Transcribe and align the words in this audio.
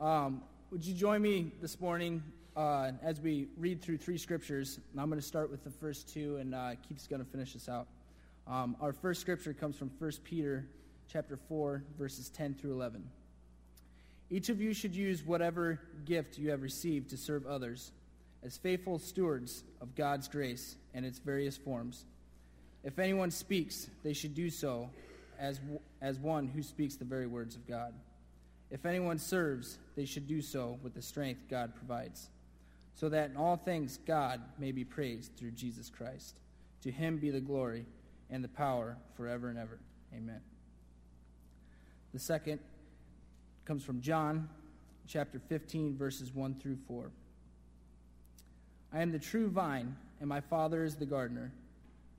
Um, 0.00 0.40
would 0.70 0.82
you 0.82 0.94
join 0.94 1.20
me 1.20 1.52
this 1.60 1.78
morning 1.78 2.22
uh, 2.56 2.92
as 3.02 3.20
we 3.20 3.48
read 3.58 3.82
through 3.82 3.98
three 3.98 4.16
scriptures? 4.16 4.80
And 4.92 5.00
I'm 5.00 5.10
going 5.10 5.20
to 5.20 5.26
start 5.26 5.50
with 5.50 5.62
the 5.62 5.70
first 5.70 6.08
two, 6.08 6.38
and 6.38 6.54
uh, 6.54 6.70
Keith's 6.88 7.06
going 7.06 7.22
to 7.22 7.30
finish 7.30 7.54
us 7.54 7.68
out. 7.68 7.86
Um, 8.46 8.76
our 8.80 8.94
first 8.94 9.20
scripture 9.20 9.52
comes 9.52 9.76
from 9.76 9.90
1 9.98 10.12
Peter 10.24 10.66
chapter 11.12 11.36
4, 11.36 11.84
verses 11.98 12.30
10 12.30 12.54
through 12.54 12.72
11. 12.72 13.04
Each 14.30 14.48
of 14.48 14.58
you 14.58 14.72
should 14.72 14.94
use 14.94 15.22
whatever 15.22 15.78
gift 16.06 16.38
you 16.38 16.48
have 16.48 16.62
received 16.62 17.10
to 17.10 17.18
serve 17.18 17.46
others 17.46 17.92
as 18.42 18.56
faithful 18.56 18.98
stewards 18.98 19.64
of 19.82 19.94
God's 19.96 20.28
grace 20.28 20.76
and 20.94 21.04
its 21.04 21.18
various 21.18 21.58
forms. 21.58 22.06
If 22.84 22.98
anyone 22.98 23.30
speaks, 23.30 23.90
they 24.02 24.14
should 24.14 24.34
do 24.34 24.48
so 24.48 24.88
as, 25.38 25.60
as 26.00 26.18
one 26.18 26.48
who 26.48 26.62
speaks 26.62 26.96
the 26.96 27.04
very 27.04 27.26
words 27.26 27.54
of 27.54 27.68
God. 27.68 27.92
If 28.70 28.86
anyone 28.86 29.18
serves, 29.18 29.78
they 29.96 30.04
should 30.04 30.28
do 30.28 30.40
so 30.40 30.78
with 30.82 30.94
the 30.94 31.02
strength 31.02 31.42
God 31.50 31.74
provides, 31.74 32.28
so 32.94 33.08
that 33.08 33.30
in 33.30 33.36
all 33.36 33.56
things 33.56 33.98
God 34.06 34.40
may 34.58 34.72
be 34.72 34.84
praised 34.84 35.36
through 35.36 35.52
Jesus 35.52 35.90
Christ. 35.90 36.38
To 36.82 36.90
him 36.90 37.18
be 37.18 37.30
the 37.30 37.40
glory 37.40 37.84
and 38.30 38.42
the 38.44 38.48
power 38.48 38.96
forever 39.16 39.48
and 39.48 39.58
ever. 39.58 39.78
Amen. 40.14 40.40
The 42.12 42.20
second 42.20 42.60
comes 43.64 43.84
from 43.84 44.00
John 44.00 44.48
chapter 45.06 45.40
15, 45.48 45.96
verses 45.96 46.32
1 46.32 46.54
through 46.60 46.78
4. 46.86 47.10
I 48.92 49.02
am 49.02 49.12
the 49.12 49.18
true 49.18 49.48
vine, 49.48 49.96
and 50.20 50.28
my 50.28 50.40
Father 50.40 50.84
is 50.84 50.96
the 50.96 51.06
gardener. 51.06 51.52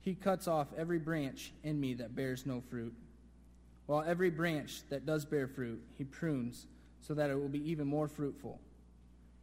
He 0.00 0.14
cuts 0.14 0.48
off 0.48 0.68
every 0.76 0.98
branch 0.98 1.52
in 1.62 1.80
me 1.80 1.94
that 1.94 2.16
bears 2.16 2.44
no 2.44 2.62
fruit 2.70 2.94
while 3.86 4.04
every 4.06 4.30
branch 4.30 4.82
that 4.88 5.06
does 5.06 5.24
bear 5.24 5.46
fruit, 5.46 5.82
he 5.98 6.04
prunes 6.04 6.66
so 7.00 7.14
that 7.14 7.30
it 7.30 7.34
will 7.34 7.48
be 7.48 7.70
even 7.70 7.86
more 7.86 8.08
fruitful. 8.08 8.60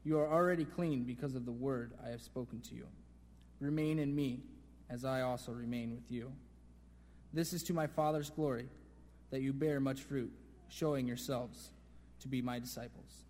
You 0.03 0.19
are 0.19 0.31
already 0.31 0.65
clean 0.65 1.03
because 1.03 1.35
of 1.35 1.45
the 1.45 1.51
word 1.51 1.93
I 2.03 2.09
have 2.09 2.21
spoken 2.21 2.61
to 2.61 2.75
you. 2.75 2.87
Remain 3.59 3.99
in 3.99 4.15
me, 4.15 4.39
as 4.89 5.03
I 5.03 5.21
also 5.21 5.51
remain 5.51 5.91
with 5.93 6.09
you. 6.09 6.31
This 7.33 7.53
is 7.53 7.63
to 7.63 7.73
my 7.73 7.85
Father's 7.85 8.29
glory, 8.29 8.69
that 9.29 9.41
you 9.41 9.53
bear 9.53 9.79
much 9.79 10.01
fruit, 10.01 10.31
showing 10.69 11.05
yourselves 11.05 11.71
to 12.21 12.27
be 12.27 12.41
my 12.41 12.59
disciples. 12.59 13.25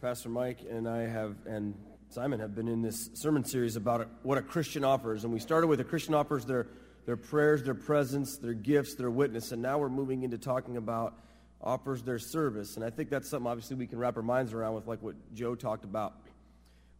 Pastor 0.00 0.28
Mike 0.28 0.58
and 0.68 0.88
I 0.88 1.02
have, 1.02 1.36
and 1.46 1.74
Simon 2.12 2.40
have 2.40 2.54
been 2.54 2.68
in 2.68 2.82
this 2.82 3.08
sermon 3.14 3.42
series 3.42 3.76
about 3.76 4.06
what 4.22 4.36
a 4.36 4.42
Christian 4.42 4.84
offers. 4.84 5.24
And 5.24 5.32
we 5.32 5.40
started 5.40 5.68
with 5.68 5.80
a 5.80 5.84
Christian 5.84 6.12
offers 6.12 6.44
their, 6.44 6.66
their 7.06 7.16
prayers, 7.16 7.62
their 7.62 7.72
presence, 7.72 8.36
their 8.36 8.52
gifts, 8.52 8.96
their 8.96 9.10
witness. 9.10 9.50
And 9.50 9.62
now 9.62 9.78
we're 9.78 9.88
moving 9.88 10.22
into 10.22 10.36
talking 10.36 10.76
about 10.76 11.14
offers 11.62 12.02
their 12.02 12.18
service. 12.18 12.76
And 12.76 12.84
I 12.84 12.90
think 12.90 13.08
that's 13.08 13.30
something 13.30 13.50
obviously 13.50 13.76
we 13.76 13.86
can 13.86 13.98
wrap 13.98 14.18
our 14.18 14.22
minds 14.22 14.52
around 14.52 14.74
with, 14.74 14.86
like 14.86 15.02
what 15.02 15.14
Joe 15.32 15.54
talked 15.54 15.84
about. 15.84 16.12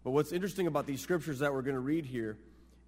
But 0.02 0.12
what's 0.12 0.32
interesting 0.32 0.66
about 0.66 0.86
these 0.86 1.02
scriptures 1.02 1.40
that 1.40 1.52
we're 1.52 1.60
going 1.60 1.74
to 1.74 1.80
read 1.80 2.06
here 2.06 2.38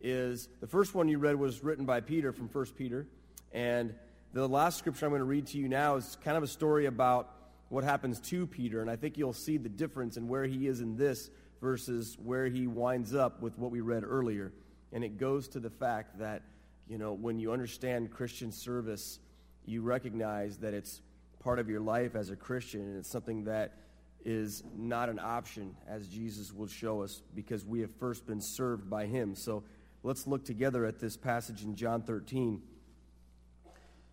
is 0.00 0.48
the 0.62 0.66
first 0.66 0.94
one 0.94 1.09
you 1.09 1.19
read 1.19 1.36
was 1.36 1.62
written 1.62 1.84
by 1.84 2.00
Peter 2.00 2.33
from 2.33 2.48
1 2.48 2.66
Peter. 2.78 3.06
And 3.53 3.92
the 4.33 4.48
last 4.48 4.78
scripture 4.78 5.05
I'm 5.05 5.12
going 5.12 5.19
to 5.19 5.27
read 5.27 5.48
to 5.48 5.59
you 5.59 5.69
now 5.69 5.97
is 5.97 6.16
kind 6.25 6.38
of 6.38 6.42
a 6.42 6.48
story 6.48 6.86
about 6.86 7.28
what 7.69 7.84
happens 7.84 8.19
to 8.20 8.47
Peter. 8.47 8.81
And 8.81 8.91
I 8.91 8.97
think 8.97 9.19
you'll 9.19 9.34
see 9.34 9.59
the 9.59 9.69
difference 9.69 10.16
in 10.16 10.27
where 10.27 10.44
he 10.44 10.69
is 10.69 10.81
in 10.81 10.97
this 10.97 11.28
versus 11.64 12.18
where 12.22 12.46
he 12.46 12.66
winds 12.66 13.14
up 13.14 13.40
with 13.40 13.58
what 13.58 13.70
we 13.70 13.80
read 13.80 14.04
earlier. 14.04 14.52
And 14.92 15.02
it 15.02 15.16
goes 15.18 15.48
to 15.48 15.60
the 15.60 15.70
fact 15.70 16.18
that, 16.18 16.42
you 16.86 16.98
know, 16.98 17.14
when 17.14 17.38
you 17.38 17.52
understand 17.52 18.10
Christian 18.10 18.52
service, 18.52 19.18
you 19.64 19.80
recognize 19.80 20.58
that 20.58 20.74
it's 20.74 21.00
part 21.40 21.58
of 21.58 21.70
your 21.70 21.80
life 21.80 22.16
as 22.16 22.28
a 22.28 22.36
Christian, 22.36 22.82
and 22.82 22.98
it's 22.98 23.08
something 23.10 23.44
that 23.44 23.78
is 24.26 24.62
not 24.76 25.08
an 25.08 25.19
option, 25.19 25.74
as 25.88 26.06
Jesus 26.06 26.53
will 26.53 26.66
show 26.66 27.00
us, 27.00 27.22
because 27.34 27.64
we 27.64 27.80
have 27.80 27.91
first 27.92 28.26
been 28.26 28.42
served 28.42 28.91
by 28.91 29.06
him. 29.06 29.34
So 29.34 29.64
let's 30.03 30.26
look 30.26 30.44
together 30.44 30.84
at 30.84 30.98
this 30.98 31.16
passage 31.16 31.62
in 31.62 31.76
John 31.76 32.03
13. 32.03 32.60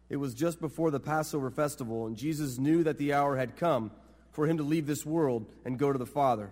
It 0.08 0.16
was 0.16 0.34
just 0.34 0.62
before 0.62 0.90
the 0.90 1.02
Passover 1.02 1.52
festival, 1.52 2.08
and 2.08 2.16
Jesus 2.16 2.58
knew 2.58 2.82
that 2.84 2.98
the 2.98 3.12
hour 3.12 3.36
had 3.36 3.58
come 3.58 3.92
for 4.32 4.48
him 4.48 4.56
to 4.56 4.64
leave 4.64 4.88
this 4.88 5.06
world 5.06 5.46
and 5.66 5.78
go 5.78 5.92
to 5.92 6.00
the 6.00 6.06
Father. 6.06 6.52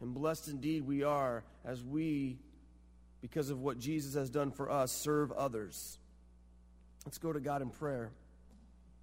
And 0.00 0.14
blessed 0.14 0.48
indeed 0.48 0.86
we 0.86 1.02
are 1.02 1.42
as 1.64 1.82
we, 1.82 2.38
because 3.22 3.50
of 3.50 3.60
what 3.60 3.78
Jesus 3.78 4.14
has 4.14 4.30
done 4.30 4.50
for 4.50 4.70
us, 4.70 4.92
serve 4.92 5.32
others. 5.32 5.98
Let's 7.04 7.18
go 7.18 7.32
to 7.32 7.40
God 7.40 7.62
in 7.62 7.70
prayer. 7.70 8.10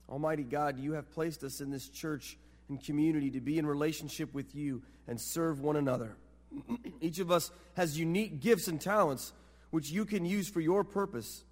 Almighty 0.10 0.44
God, 0.44 0.80
you 0.80 0.94
have 0.94 1.10
placed 1.12 1.44
us 1.44 1.62
in 1.62 1.72
this 1.72 1.90
church 1.90 2.38
and 2.70 2.84
community 2.84 3.32
to 3.32 3.42
be 3.42 3.58
in 3.58 3.66
relationship 3.66 4.34
with 4.34 4.54
you 4.54 4.84
and 5.08 5.20
serve 5.20 5.62
one 5.62 5.78
another. 5.78 6.16
Each 7.02 7.20
of 7.20 7.32
us 7.32 7.52
has 7.76 7.98
unique 7.98 8.40
gifts 8.40 8.68
and 8.68 8.80
talents 8.80 9.34
which 9.72 9.90
you 9.90 10.06
can 10.06 10.26
use 10.26 10.48
for 10.48 10.62
your 10.62 10.84
purpose 10.84 11.44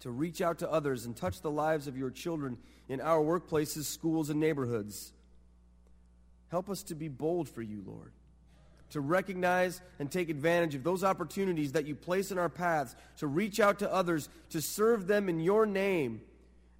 to 0.00 0.10
reach 0.10 0.40
out 0.40 0.58
to 0.58 0.70
others 0.70 1.06
and 1.06 1.16
touch 1.16 1.40
the 1.40 1.50
lives 1.50 1.86
of 1.86 1.96
your 1.96 2.10
children 2.10 2.58
in 2.88 3.00
our 3.00 3.22
workplaces, 3.22 3.84
schools, 3.84 4.30
and 4.30 4.40
neighborhoods. 4.40 5.12
Help 6.50 6.68
us 6.68 6.82
to 6.82 6.96
be 6.96 7.06
bold 7.06 7.48
for 7.48 7.62
you, 7.62 7.84
Lord 7.86 8.12
to 8.92 9.00
recognize 9.00 9.80
and 9.98 10.10
take 10.10 10.28
advantage 10.28 10.74
of 10.74 10.84
those 10.84 11.02
opportunities 11.02 11.72
that 11.72 11.86
you 11.86 11.94
place 11.94 12.30
in 12.30 12.38
our 12.38 12.48
paths, 12.48 12.94
to 13.18 13.26
reach 13.26 13.58
out 13.58 13.78
to 13.80 13.92
others, 13.92 14.28
to 14.50 14.60
serve 14.60 15.06
them 15.06 15.28
in 15.28 15.40
your 15.40 15.66
name, 15.66 16.20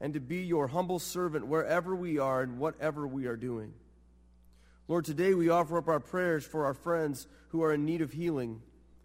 and 0.01 0.15
to 0.15 0.21
be 0.21 0.43
your 0.43 0.67
humble 0.67 0.99
servant 0.99 1.47
wherever 1.47 1.95
we 1.95 2.19
are 2.19 2.43
and 2.43 2.59
whatever 2.59 3.07
we 3.07 3.27
are 3.27 3.37
doing. 3.37 3.73
Lord, 4.89 5.05
today 5.05 5.33
we 5.33 5.49
offer 5.49 5.79
up 5.79 5.89
our 5.89 6.01
prayers 6.01 6.45
for 6.45 6.67
our 6.67 6.75
friends 6.75 7.27
who 7.49 7.63
are 7.63 7.73
in 7.73 7.85
need 7.85 8.03
of 8.03 8.13
healing, 8.13 8.61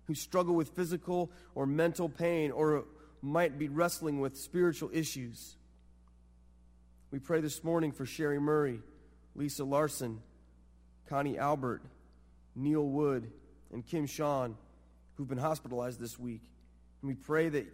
who 0.06 0.16
struggle 0.16 0.56
with 0.56 0.76
physical 0.76 1.32
or 1.56 1.66
mental 1.66 2.10
pain, 2.10 2.52
or 2.52 2.86
might 3.22 3.58
be 3.58 3.70
wrestling 3.70 4.20
with 4.20 4.36
spiritual 4.36 4.90
issues. 4.92 5.56
We 7.12 7.20
pray 7.20 7.40
this 7.40 7.64
morning 7.64 7.94
for 7.94 8.06
Sherry 8.06 8.40
Murray, 8.40 8.82
Lisa 9.36 9.64
Larson, 9.64 10.22
Connie 11.08 11.38
Albert, 11.38 11.84
Neil 12.58 12.84
Wood, 12.84 13.32
and 13.72 13.86
Kim 13.86 14.06
Sean, 14.06 14.58
who've 15.16 15.28
been 15.28 15.38
hospitalized 15.38 16.00
this 16.00 16.18
week. 16.18 16.42
And 17.02 17.10
we 17.10 17.16
pray 17.16 17.50
that 17.50 17.68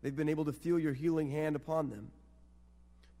they've 0.00 0.16
been 0.16 0.28
able 0.28 0.46
to 0.46 0.52
feel 0.52 0.78
your 0.78 0.94
healing 0.94 1.30
hand 1.30 1.54
upon 1.54 1.90
them. 1.90 2.10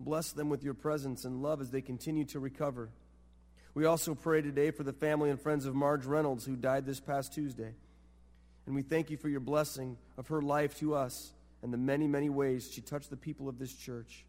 Bless 0.00 0.32
them 0.32 0.48
with 0.48 0.64
your 0.64 0.74
presence 0.74 1.24
and 1.24 1.42
love 1.42 1.60
as 1.60 1.70
they 1.70 1.82
continue 1.82 2.24
to 2.26 2.40
recover. 2.40 2.88
We 3.74 3.84
also 3.84 4.14
pray 4.14 4.42
today 4.42 4.70
for 4.70 4.82
the 4.82 4.92
family 4.92 5.30
and 5.30 5.40
friends 5.40 5.66
of 5.66 5.74
Marge 5.74 6.06
Reynolds, 6.06 6.44
who 6.44 6.56
died 6.56 6.86
this 6.86 7.00
past 7.00 7.32
Tuesday. 7.32 7.74
And 8.66 8.74
we 8.74 8.82
thank 8.82 9.10
you 9.10 9.16
for 9.16 9.28
your 9.28 9.40
blessing 9.40 9.96
of 10.16 10.28
her 10.28 10.42
life 10.42 10.78
to 10.78 10.94
us 10.94 11.32
and 11.62 11.72
the 11.72 11.78
many, 11.78 12.06
many 12.06 12.30
ways 12.30 12.70
she 12.70 12.80
touched 12.80 13.10
the 13.10 13.16
people 13.16 13.48
of 13.48 13.58
this 13.58 13.72
church. 13.72 14.24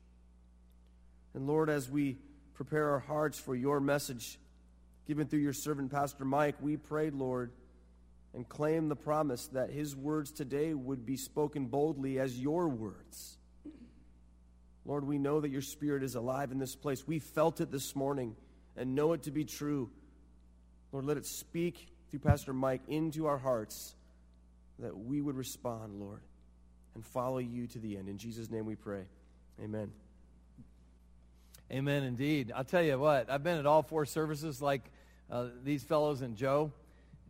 And 1.34 1.48
Lord, 1.48 1.70
as 1.70 1.90
we 1.90 2.18
prepare 2.54 2.92
our 2.92 3.00
hearts 3.00 3.40
for 3.40 3.56
your 3.56 3.80
message 3.80 4.38
given 5.08 5.28
through 5.28 5.40
your 5.40 5.54
servant, 5.54 5.92
Pastor 5.92 6.26
Mike, 6.26 6.56
we 6.62 6.78
pray, 6.78 7.10
Lord, 7.10 7.52
and 8.34 8.48
claim 8.48 8.90
the 8.90 8.96
promise 8.96 9.48
that 9.48 9.70
his 9.70 9.96
words 9.96 10.32
today 10.32 10.74
would 10.74 11.06
be 11.06 11.18
spoken 11.18 11.66
boldly 11.66 12.20
as 12.20 12.40
your 12.40 12.68
words. 12.68 13.38
Lord, 14.86 15.06
we 15.06 15.18
know 15.18 15.40
that 15.40 15.50
your 15.50 15.62
spirit 15.62 16.04
is 16.04 16.16
alive 16.16 16.52
in 16.52 16.60
this 16.60 16.76
place. 16.76 17.08
We 17.08 17.20
felt 17.20 17.62
it 17.62 17.72
this 17.72 17.96
morning 17.96 18.36
and 18.76 18.96
know 18.96 19.14
it 19.14 19.24
to 19.24 19.32
be 19.32 19.46
true. 19.46 19.90
Lord, 20.92 21.06
let 21.06 21.18
it 21.18 21.26
speak 21.26 21.88
through 22.10 22.20
Pastor 22.20 22.54
Mike 22.54 22.82
into 22.88 23.26
our 23.28 23.38
hearts 23.38 23.96
that 24.80 24.98
we 24.98 25.22
would 25.22 25.38
respond, 25.38 26.00
Lord, 26.00 26.22
and 26.96 27.06
follow 27.06 27.38
you 27.38 27.68
to 27.68 27.80
the 27.80 27.98
end. 27.98 28.10
In 28.10 28.18
Jesus' 28.18 28.50
name 28.50 28.66
we 28.66 28.76
pray. 28.76 29.04
Amen. 29.62 29.92
Amen, 31.74 32.04
indeed. 32.04 32.52
I'll 32.56 32.64
tell 32.64 32.84
you 32.84 33.00
what, 33.00 33.32
I've 33.32 33.44
been 33.44 33.58
at 33.58 33.66
all 33.66 33.82
four 33.82 34.06
services 34.06 34.62
like 34.62 34.84
uh, 35.32 35.48
these 35.64 35.82
fellows 35.82 36.22
and 36.22 36.38
Joe, 36.38 36.72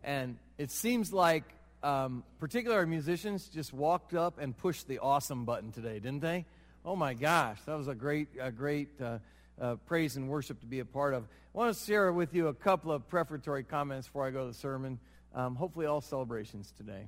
and 0.04 0.38
it 0.58 0.70
seems 0.70 1.14
like 1.14 1.46
um, 1.82 2.26
particular 2.42 2.86
musicians 2.86 3.48
just 3.48 3.72
walked 3.72 4.14
up 4.14 4.40
and 4.40 4.58
pushed 4.58 4.90
the 4.90 5.00
awesome 5.00 5.46
button 5.46 5.72
today, 5.72 5.94
didn't 6.00 6.20
they? 6.20 6.44
Oh 6.84 6.98
my 6.98 7.14
gosh, 7.14 7.58
that 7.66 7.78
was 7.78 7.88
a 7.88 7.96
great, 7.96 8.28
a 8.38 8.52
great 8.52 8.90
uh, 9.02 9.20
uh, 9.62 9.76
praise 9.86 10.18
and 10.18 10.28
worship 10.28 10.60
to 10.60 10.66
be 10.66 10.80
a 10.80 10.86
part 10.86 11.14
of. 11.14 11.24
I 11.24 11.58
want 11.58 11.78
to 11.78 11.82
share 11.82 12.12
with 12.12 12.34
you 12.34 12.50
a 12.50 12.54
couple 12.54 12.92
of 12.92 13.08
prefatory 13.08 13.64
comments 13.64 14.08
before 14.08 14.28
I 14.28 14.32
go 14.32 14.42
to 14.42 14.48
the 14.48 14.54
sermon. 14.54 15.00
Um, 15.34 15.56
hopefully, 15.56 15.86
all 15.86 16.02
celebrations 16.02 16.74
today. 16.76 17.08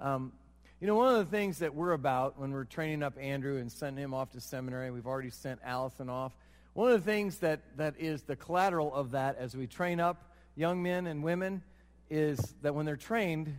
Um, 0.00 0.32
you 0.80 0.86
know, 0.86 0.96
one 0.96 1.14
of 1.14 1.18
the 1.18 1.30
things 1.30 1.58
that 1.58 1.74
we're 1.74 1.92
about 1.92 2.40
when 2.40 2.50
we're 2.50 2.64
training 2.64 3.02
up 3.02 3.12
Andrew 3.20 3.58
and 3.58 3.70
sending 3.70 4.02
him 4.02 4.14
off 4.14 4.30
to 4.30 4.40
seminary, 4.40 4.90
we've 4.90 5.06
already 5.06 5.28
sent 5.28 5.60
Allison 5.62 6.08
off. 6.08 6.32
One 6.74 6.90
of 6.90 7.04
the 7.04 7.10
things 7.10 7.38
that, 7.38 7.60
that 7.76 7.96
is 7.98 8.22
the 8.22 8.34
collateral 8.34 8.94
of 8.94 9.10
that 9.10 9.36
as 9.36 9.54
we 9.54 9.66
train 9.66 10.00
up 10.00 10.32
young 10.56 10.82
men 10.82 11.06
and 11.06 11.22
women 11.22 11.62
is 12.08 12.38
that 12.62 12.74
when 12.74 12.86
they're 12.86 12.96
trained, 12.96 13.54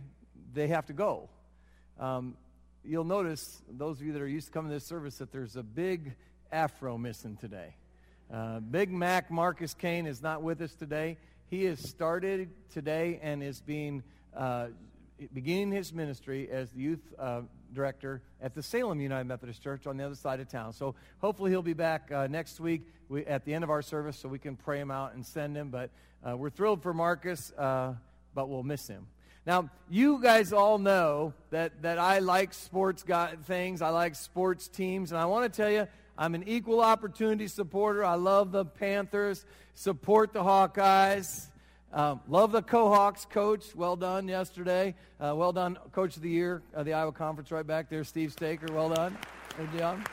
they 0.52 0.66
have 0.66 0.86
to 0.86 0.92
go. 0.92 1.28
Um, 2.00 2.36
you'll 2.84 3.04
notice, 3.04 3.62
those 3.70 4.00
of 4.00 4.06
you 4.06 4.12
that 4.14 4.22
are 4.22 4.26
used 4.26 4.48
to 4.48 4.52
coming 4.52 4.68
to 4.70 4.74
this 4.74 4.84
service, 4.84 5.18
that 5.18 5.30
there's 5.30 5.54
a 5.54 5.62
big 5.62 6.14
afro 6.50 6.98
missing 6.98 7.36
today. 7.36 7.76
Uh, 8.32 8.58
Big 8.58 8.90
Mac 8.90 9.30
Marcus 9.30 9.74
Kane 9.74 10.06
is 10.06 10.20
not 10.20 10.42
with 10.42 10.60
us 10.60 10.74
today. 10.74 11.16
He 11.46 11.66
has 11.66 11.78
started 11.78 12.50
today 12.72 13.20
and 13.22 13.44
is 13.44 13.60
being 13.60 14.02
uh, 14.36 14.68
beginning 15.32 15.70
his 15.70 15.92
ministry 15.92 16.48
as 16.50 16.68
the 16.70 16.80
youth 16.80 17.14
uh, 17.16 17.42
director 17.74 18.22
at 18.40 18.54
the 18.54 18.62
Salem 18.62 19.00
United 19.00 19.26
Methodist 19.26 19.62
Church 19.62 19.86
on 19.86 19.96
the 19.96 20.04
other 20.04 20.14
side 20.14 20.40
of 20.40 20.48
town. 20.48 20.72
So 20.72 20.94
hopefully 21.18 21.50
he'll 21.50 21.62
be 21.62 21.74
back 21.74 22.10
uh, 22.12 22.26
next 22.28 22.60
week 22.60 22.82
we, 23.08 23.26
at 23.26 23.44
the 23.44 23.52
end 23.52 23.64
of 23.64 23.70
our 23.70 23.82
service 23.82 24.16
so 24.16 24.28
we 24.28 24.38
can 24.38 24.56
pray 24.56 24.80
him 24.80 24.90
out 24.90 25.14
and 25.14 25.24
send 25.24 25.56
him. 25.56 25.70
But 25.70 25.90
uh, 26.26 26.36
we're 26.36 26.50
thrilled 26.50 26.82
for 26.82 26.94
Marcus, 26.94 27.52
uh, 27.58 27.94
but 28.34 28.48
we'll 28.48 28.62
miss 28.62 28.88
him. 28.88 29.06
Now, 29.46 29.68
you 29.90 30.22
guys 30.22 30.54
all 30.54 30.78
know 30.78 31.34
that, 31.50 31.82
that 31.82 31.98
I 31.98 32.20
like 32.20 32.54
sports 32.54 33.04
things. 33.44 33.82
I 33.82 33.90
like 33.90 34.14
sports 34.14 34.68
teams. 34.68 35.12
And 35.12 35.20
I 35.20 35.26
want 35.26 35.52
to 35.52 35.54
tell 35.54 35.70
you, 35.70 35.86
I'm 36.16 36.34
an 36.34 36.44
equal 36.46 36.80
opportunity 36.80 37.48
supporter. 37.48 38.04
I 38.04 38.14
love 38.14 38.52
the 38.52 38.64
Panthers, 38.64 39.44
support 39.74 40.32
the 40.32 40.42
Hawkeyes. 40.42 41.48
Um, 41.94 42.20
love 42.26 42.50
the 42.50 42.60
Kohawks 42.60 43.30
coach. 43.30 43.72
Well 43.72 43.94
done 43.94 44.26
yesterday. 44.26 44.96
Uh, 45.20 45.32
well 45.36 45.52
done, 45.52 45.78
Coach 45.92 46.16
of 46.16 46.22
the 46.22 46.28
Year, 46.28 46.60
of 46.72 46.86
the 46.86 46.92
Iowa 46.92 47.12
Conference 47.12 47.52
right 47.52 47.64
back 47.64 47.88
there, 47.88 48.02
Steve 48.02 48.32
Staker. 48.32 48.66
Well 48.72 48.88
done. 48.88 49.16
Good 49.56 49.78
job. 49.78 50.08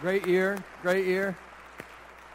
Great 0.00 0.26
year. 0.26 0.56
Great 0.80 1.04
year. 1.04 1.36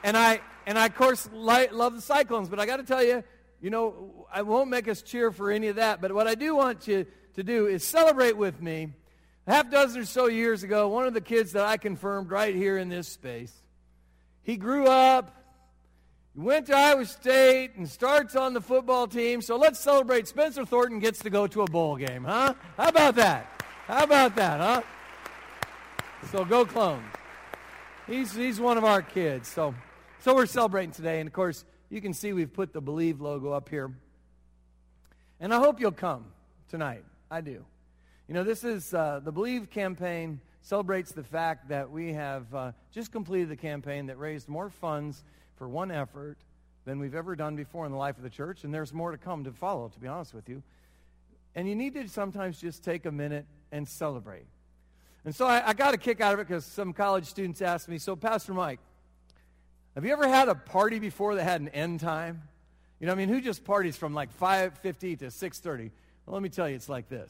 And 0.04 0.16
I, 0.16 0.42
and 0.68 0.78
I 0.78 0.86
of 0.86 0.96
course, 0.96 1.28
love 1.34 1.96
the 1.96 2.02
Cyclones, 2.02 2.50
but 2.50 2.60
I 2.60 2.68
got 2.68 2.78
to 2.78 2.84
tell 2.84 3.04
you, 3.04 3.24
you 3.64 3.72
know, 3.72 4.28
I 4.32 4.44
won't 4.44 4.70
make 4.70 4.88
us 4.88 5.02
cheer 5.02 5.32
for 5.32 5.50
any 5.50 5.70
of 5.70 5.78
that. 5.78 6.00
But 6.00 6.14
what 6.14 6.28
I 6.28 6.36
do 6.36 6.56
want 6.56 6.88
you 6.88 7.08
to 7.34 7.42
do 7.42 7.66
is 7.66 7.84
celebrate 7.84 8.38
with 8.38 8.62
me. 8.62 8.90
A 9.48 9.54
half 9.56 9.72
dozen 9.72 10.02
or 10.02 10.06
so 10.06 10.28
years 10.28 10.62
ago, 10.62 10.88
one 10.90 11.08
of 11.08 11.16
the 11.16 11.22
kids 11.22 11.54
that 11.54 11.66
I 11.66 11.78
confirmed 11.78 12.30
right 12.30 12.54
here 12.54 12.78
in 12.78 12.90
this 12.90 13.08
space, 13.08 13.54
he 14.44 14.56
grew 14.56 14.86
up 14.86 15.36
went 16.36 16.68
to 16.68 16.76
Iowa 16.76 17.06
State 17.06 17.76
and 17.76 17.88
starts 17.88 18.36
on 18.36 18.54
the 18.54 18.62
football 18.62 19.08
team. 19.08 19.42
So 19.42 19.58
let's 19.58 19.80
celebrate. 19.80 20.28
Spencer 20.28 20.66
Thornton 20.66 21.00
gets 21.00 21.20
to 21.20 21.30
go 21.30 21.48
to 21.48 21.62
a 21.62 21.66
bowl 21.66 21.96
game, 21.96 22.24
huh? 22.24 22.54
How 22.78 22.90
about 22.90 23.16
that? 23.16 23.64
How 23.88 24.04
about 24.04 24.36
that, 24.36 24.60
huh? 24.60 24.82
So 26.32 26.46
go 26.46 26.66
clone. 26.66 27.04
He's, 28.08 28.34
he's 28.34 28.60
one 28.60 28.78
of 28.78 28.84
our 28.84 29.02
kids. 29.02 29.48
So, 29.48 29.74
so 30.20 30.36
we're 30.36 30.46
celebrating 30.46 30.92
today. 30.92 31.20
And 31.20 31.28
of 31.28 31.34
course, 31.34 31.66
you 31.90 32.02
can 32.02 32.14
see 32.14 32.34
we've 32.34 32.54
put 32.54 32.74
the 32.74 32.82
Believe 32.82 33.22
logo 33.22 33.52
up 33.52 33.70
here. 33.70 33.92
And 35.40 35.54
I 35.54 35.58
hope 35.58 35.80
you'll 35.80 35.92
come 35.92 36.26
tonight. 36.70 37.04
I 37.32 37.42
do. 37.42 37.66
You 38.28 38.34
know, 38.34 38.44
this 38.44 38.64
is 38.64 38.94
uh, 38.94 39.22
the 39.24 39.32
Believe 39.32 39.70
campaign 39.70 40.40
celebrates 40.62 41.12
the 41.12 41.24
fact 41.24 41.70
that 41.70 41.90
we 41.90 42.14
have 42.14 42.54
uh, 42.54 42.72
just 42.92 43.12
completed 43.12 43.50
the 43.50 43.56
campaign 43.56 44.08
that 44.08 44.20
raised 44.20 44.48
more 44.48 44.70
funds 44.70 45.24
for 45.60 45.70
one 45.70 45.92
effort 45.92 46.38
than 46.86 46.98
we've 46.98 47.14
ever 47.14 47.36
done 47.36 47.56
before 47.56 47.86
in 47.86 47.92
the 47.92 47.98
life 47.98 48.18
of 48.18 48.24
the 48.24 48.30
church, 48.30 48.64
and 48.64 48.74
there's 48.74 48.92
more 48.92 49.12
to 49.12 49.18
come 49.18 49.44
to 49.44 49.52
follow, 49.52 49.88
to 49.90 50.00
be 50.00 50.08
honest 50.08 50.34
with 50.34 50.50
you. 50.50 50.64
And 51.54 51.70
you 51.70 51.76
need 51.76 51.94
to 51.94 52.08
sometimes 52.08 52.60
just 52.60 52.84
take 52.84 53.06
a 53.06 53.12
minute 53.12 53.46
and 53.72 53.88
celebrate. 53.88 54.46
And 55.26 55.36
so 55.36 55.46
I, 55.46 55.70
I 55.70 55.74
got 55.74 55.94
a 55.94 55.98
kick 55.98 56.22
out 56.22 56.34
of 56.34 56.40
it 56.40 56.48
because 56.48 56.66
some 56.66 56.94
college 56.94 57.26
students 57.26 57.62
asked 57.62 57.90
me, 57.90 57.98
So, 57.98 58.16
Pastor 58.16 58.54
Mike, 58.54 58.80
have 59.94 60.06
you 60.06 60.12
ever 60.12 60.28
had 60.28 60.48
a 60.48 60.56
party 60.56 60.98
before 60.98 61.36
that 61.36 61.44
had 61.44 61.62
an 61.62 61.70
end 61.70 62.00
time? 62.00 62.42
You 63.00 63.08
know, 63.08 63.12
I 63.12 63.16
mean, 63.16 63.30
who 63.30 63.42
just 63.42 63.64
parties 63.64 63.98
from 63.98 64.14
like 64.14 64.38
5.50 64.40 65.20
to 65.20 65.26
6.30? 65.26 65.92
Well, 66.26 66.34
let 66.34 66.42
me 66.42 66.50
tell 66.50 66.70
you, 66.70 66.76
it's 66.76 66.90
like 66.90 67.10
this. 67.10 67.30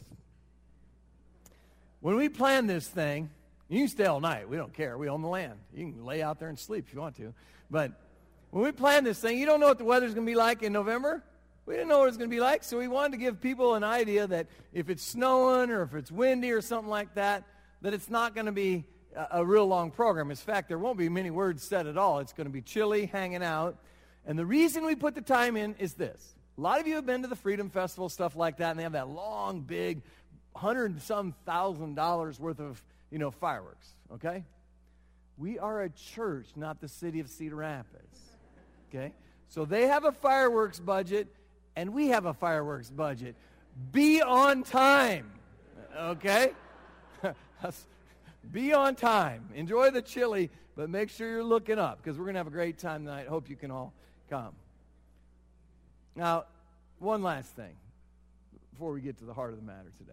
When 2.01 2.15
we 2.15 2.29
plan 2.29 2.67
this 2.67 2.87
thing, 2.87 3.29
you 3.67 3.79
can 3.79 3.87
stay 3.87 4.05
all 4.05 4.19
night. 4.19 4.49
We 4.49 4.57
don't 4.57 4.73
care. 4.73 4.97
We 4.97 5.09
own 5.09 5.21
the 5.21 5.27
land. 5.27 5.59
You 5.73 5.91
can 5.91 6.05
lay 6.05 6.21
out 6.21 6.39
there 6.39 6.49
and 6.49 6.57
sleep 6.57 6.85
if 6.87 6.93
you 6.93 6.99
want 6.99 7.17
to. 7.17 7.33
But 7.69 7.91
when 8.51 8.63
we 8.63 8.71
planned 8.71 9.05
this 9.05 9.19
thing, 9.19 9.37
you 9.37 9.45
don't 9.45 9.59
know 9.59 9.67
what 9.67 9.77
the 9.77 9.83
weather's 9.83 10.13
going 10.13 10.25
to 10.25 10.31
be 10.31 10.35
like 10.35 10.63
in 10.63 10.73
November. 10.73 11.23
We 11.65 11.75
didn't 11.75 11.89
know 11.89 11.99
what 11.99 12.05
it 12.05 12.07
was 12.07 12.17
going 12.17 12.29
to 12.29 12.35
be 12.35 12.39
like, 12.41 12.63
so 12.63 12.79
we 12.79 12.87
wanted 12.87 13.11
to 13.11 13.17
give 13.17 13.39
people 13.39 13.75
an 13.75 13.83
idea 13.83 14.25
that 14.25 14.47
if 14.73 14.89
it's 14.89 15.03
snowing 15.03 15.69
or 15.69 15.83
if 15.83 15.93
it's 15.93 16.11
windy 16.11 16.51
or 16.51 16.61
something 16.61 16.89
like 16.89 17.13
that, 17.13 17.43
that 17.81 17.93
it's 17.93 18.09
not 18.09 18.33
going 18.33 18.47
to 18.47 18.51
be 18.51 18.85
a, 19.15 19.27
a 19.33 19.45
real 19.45 19.67
long 19.67 19.91
program. 19.91 20.31
In 20.31 20.35
fact, 20.35 20.67
there 20.67 20.79
won't 20.79 20.97
be 20.97 21.09
many 21.09 21.29
words 21.29 21.61
said 21.61 21.85
at 21.85 21.95
all. 21.95 22.19
It's 22.19 22.33
going 22.33 22.47
to 22.47 22.53
be 22.53 22.61
chilly, 22.61 23.05
hanging 23.05 23.43
out. 23.43 23.77
And 24.25 24.37
the 24.37 24.45
reason 24.45 24.83
we 24.83 24.95
put 24.95 25.13
the 25.13 25.21
time 25.21 25.55
in 25.55 25.75
is 25.75 25.93
this. 25.93 26.33
A 26.57 26.61
lot 26.61 26.79
of 26.79 26.87
you 26.87 26.95
have 26.95 27.05
been 27.05 27.21
to 27.21 27.27
the 27.27 27.35
Freedom 27.35 27.69
Festival, 27.69 28.09
stuff 28.09 28.35
like 28.35 28.57
that, 28.57 28.71
and 28.71 28.79
they 28.79 28.83
have 28.83 28.93
that 28.93 29.07
long, 29.07 29.61
big, 29.61 30.01
hundred 30.55 31.01
some 31.03 31.33
thousand 31.45 31.95
dollars 31.95 32.39
worth 32.39 32.59
of, 32.59 32.83
you 33.11 33.19
know, 33.19 33.31
fireworks, 33.31 33.87
okay? 34.13 34.43
We 35.37 35.59
are 35.59 35.83
a 35.83 35.89
church, 35.89 36.47
not 36.55 36.81
the 36.81 36.87
city 36.87 37.19
of 37.19 37.29
Cedar 37.29 37.55
Rapids. 37.55 38.19
Okay? 38.89 39.13
So 39.47 39.65
they 39.65 39.87
have 39.87 40.05
a 40.05 40.11
fireworks 40.11 40.79
budget, 40.79 41.27
and 41.75 41.93
we 41.93 42.09
have 42.09 42.25
a 42.25 42.33
fireworks 42.33 42.89
budget. 42.89 43.35
Be 43.91 44.21
on 44.21 44.63
time. 44.63 45.31
Okay? 45.97 46.51
Be 48.51 48.73
on 48.73 48.95
time. 48.95 49.49
Enjoy 49.55 49.91
the 49.91 50.01
chili, 50.01 50.49
but 50.75 50.89
make 50.89 51.09
sure 51.09 51.29
you're 51.29 51.43
looking 51.43 51.79
up 51.79 52.01
because 52.01 52.17
we're 52.17 52.25
going 52.25 52.35
to 52.35 52.39
have 52.39 52.47
a 52.47 52.51
great 52.51 52.77
time 52.77 53.05
tonight. 53.05 53.27
Hope 53.27 53.49
you 53.49 53.55
can 53.55 53.71
all 53.71 53.93
come. 54.29 54.53
Now, 56.15 56.45
one 56.99 57.23
last 57.23 57.55
thing 57.55 57.75
before 58.71 58.91
we 58.91 59.01
get 59.01 59.17
to 59.19 59.25
the 59.25 59.33
heart 59.33 59.51
of 59.51 59.57
the 59.57 59.65
matter 59.65 59.91
today. 59.97 60.11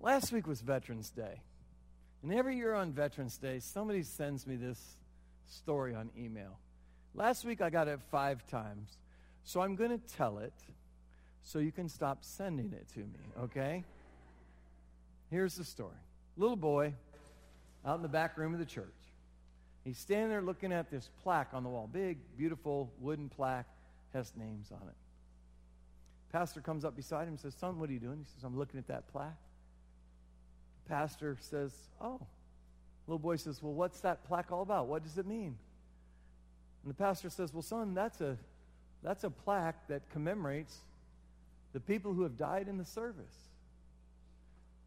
Last 0.00 0.32
week 0.32 0.46
was 0.46 0.60
Veterans 0.60 1.10
Day. 1.10 1.40
And 2.22 2.32
every 2.32 2.56
year 2.56 2.74
on 2.74 2.92
Veterans 2.92 3.36
Day, 3.36 3.60
somebody 3.60 4.02
sends 4.02 4.46
me 4.46 4.56
this 4.56 4.80
story 5.46 5.94
on 5.94 6.10
email. 6.16 6.58
Last 7.14 7.44
week 7.44 7.60
I 7.60 7.70
got 7.70 7.88
it 7.88 8.00
five 8.10 8.46
times. 8.48 8.96
So 9.44 9.60
I'm 9.60 9.76
going 9.76 9.90
to 9.90 10.16
tell 10.16 10.38
it 10.38 10.52
so 11.42 11.58
you 11.58 11.72
can 11.72 11.88
stop 11.88 12.18
sending 12.20 12.72
it 12.72 12.86
to 12.94 13.00
me, 13.00 13.44
okay? 13.44 13.84
Here's 15.30 15.54
the 15.54 15.64
story. 15.64 15.96
Little 16.36 16.56
boy 16.56 16.92
out 17.86 17.96
in 17.96 18.02
the 18.02 18.08
back 18.08 18.36
room 18.36 18.52
of 18.52 18.58
the 18.58 18.66
church. 18.66 18.86
He's 19.84 19.98
standing 19.98 20.28
there 20.28 20.42
looking 20.42 20.72
at 20.72 20.90
this 20.90 21.08
plaque 21.22 21.48
on 21.54 21.62
the 21.62 21.70
wall. 21.70 21.88
Big, 21.90 22.18
beautiful 22.36 22.92
wooden 23.00 23.30
plaque 23.30 23.68
has 24.12 24.32
names 24.36 24.70
on 24.70 24.86
it. 24.86 24.94
Pastor 26.30 26.60
comes 26.60 26.84
up 26.84 26.94
beside 26.94 27.22
him 27.22 27.30
and 27.30 27.40
says, 27.40 27.54
Son, 27.54 27.78
what 27.78 27.88
are 27.88 27.92
you 27.92 28.00
doing? 28.00 28.18
He 28.18 28.24
says, 28.24 28.44
I'm 28.44 28.58
looking 28.58 28.78
at 28.78 28.88
that 28.88 29.10
plaque. 29.10 29.38
Pastor 30.88 31.36
says, 31.40 31.72
Oh. 32.00 32.20
Little 33.06 33.18
boy 33.18 33.36
says, 33.36 33.62
Well, 33.62 33.72
what's 33.72 34.00
that 34.00 34.26
plaque 34.28 34.52
all 34.52 34.60
about? 34.60 34.88
What 34.88 35.04
does 35.04 35.16
it 35.16 35.26
mean? 35.26 35.56
And 36.82 36.90
the 36.90 36.94
pastor 36.94 37.30
says, 37.30 37.52
Well, 37.52 37.62
son, 37.62 37.94
that's 37.94 38.20
a, 38.20 38.36
that's 39.02 39.24
a 39.24 39.30
plaque 39.30 39.88
that 39.88 40.08
commemorates 40.10 40.76
the 41.72 41.80
people 41.80 42.12
who 42.14 42.22
have 42.22 42.36
died 42.36 42.68
in 42.68 42.78
the 42.78 42.84
service. 42.84 43.36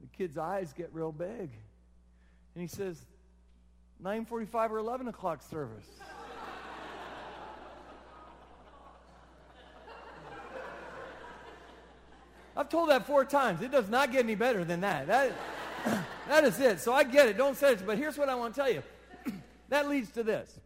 The 0.01 0.07
kid's 0.17 0.37
eyes 0.37 0.73
get 0.73 0.89
real 0.93 1.11
big. 1.11 1.49
And 2.55 2.61
he 2.61 2.67
says, 2.67 3.05
9.45 4.03 4.71
or 4.71 4.77
11 4.79 5.07
o'clock 5.07 5.43
service. 5.43 5.85
I've 12.57 12.69
told 12.69 12.89
that 12.89 13.05
four 13.05 13.23
times. 13.25 13.61
It 13.61 13.71
does 13.71 13.89
not 13.89 14.11
get 14.11 14.23
any 14.23 14.35
better 14.35 14.65
than 14.65 14.81
that. 14.81 15.07
That, 15.07 15.31
that 16.27 16.43
is 16.43 16.59
it. 16.59 16.79
So 16.79 16.93
I 16.93 17.03
get 17.03 17.27
it. 17.27 17.37
Don't 17.37 17.55
say 17.55 17.73
it. 17.73 17.85
But 17.85 17.97
here's 17.97 18.17
what 18.17 18.27
I 18.27 18.35
want 18.35 18.55
to 18.55 18.61
tell 18.61 18.71
you. 18.71 18.81
that 19.69 19.87
leads 19.87 20.09
to 20.11 20.23
this. 20.23 20.59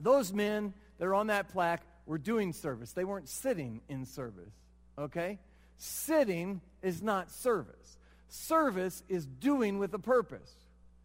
Those 0.00 0.32
men 0.32 0.74
that 0.98 1.06
are 1.06 1.14
on 1.14 1.28
that 1.28 1.48
plaque 1.48 1.82
were 2.06 2.18
doing 2.18 2.52
service. 2.52 2.92
They 2.92 3.04
weren't 3.04 3.28
sitting 3.28 3.80
in 3.88 4.04
service. 4.04 4.52
Okay? 4.98 5.38
Sitting 5.78 6.60
is 6.82 7.02
not 7.02 7.30
service. 7.30 7.98
Service 8.28 9.02
is 9.08 9.26
doing 9.26 9.78
with 9.78 9.94
a 9.94 9.98
purpose. 9.98 10.52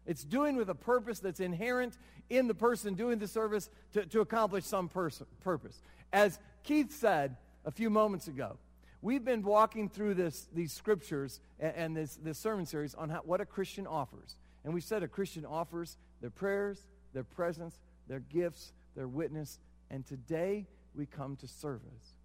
It's 0.06 0.24
doing 0.24 0.56
with 0.56 0.68
a 0.68 0.74
purpose 0.74 1.20
that's 1.20 1.40
inherent 1.40 1.96
in 2.28 2.48
the 2.48 2.54
person 2.54 2.94
doing 2.94 3.18
the 3.18 3.28
service 3.28 3.68
to, 3.92 4.06
to 4.06 4.20
accomplish 4.20 4.64
some 4.64 4.88
person, 4.88 5.26
purpose. 5.42 5.80
As 6.12 6.38
Keith 6.64 6.92
said 6.92 7.36
a 7.64 7.70
few 7.70 7.90
moments 7.90 8.28
ago, 8.28 8.56
we've 9.02 9.24
been 9.24 9.42
walking 9.42 9.88
through 9.88 10.14
this, 10.14 10.48
these 10.54 10.72
scriptures 10.72 11.40
and, 11.58 11.74
and 11.76 11.96
this, 11.96 12.18
this 12.22 12.38
sermon 12.38 12.66
series 12.66 12.94
on 12.94 13.10
how, 13.10 13.20
what 13.24 13.40
a 13.40 13.46
Christian 13.46 13.86
offers. 13.86 14.36
And 14.64 14.74
we 14.74 14.80
said 14.80 15.02
a 15.02 15.08
Christian 15.08 15.44
offers 15.44 15.96
their 16.20 16.30
prayers, 16.30 16.80
their 17.12 17.24
presence, 17.24 17.78
their 18.08 18.20
gifts, 18.20 18.72
their 19.00 19.08
witness, 19.08 19.58
and 19.90 20.04
today 20.04 20.66
we 20.94 21.06
come 21.06 21.34
to 21.34 21.48
service. 21.48 22.18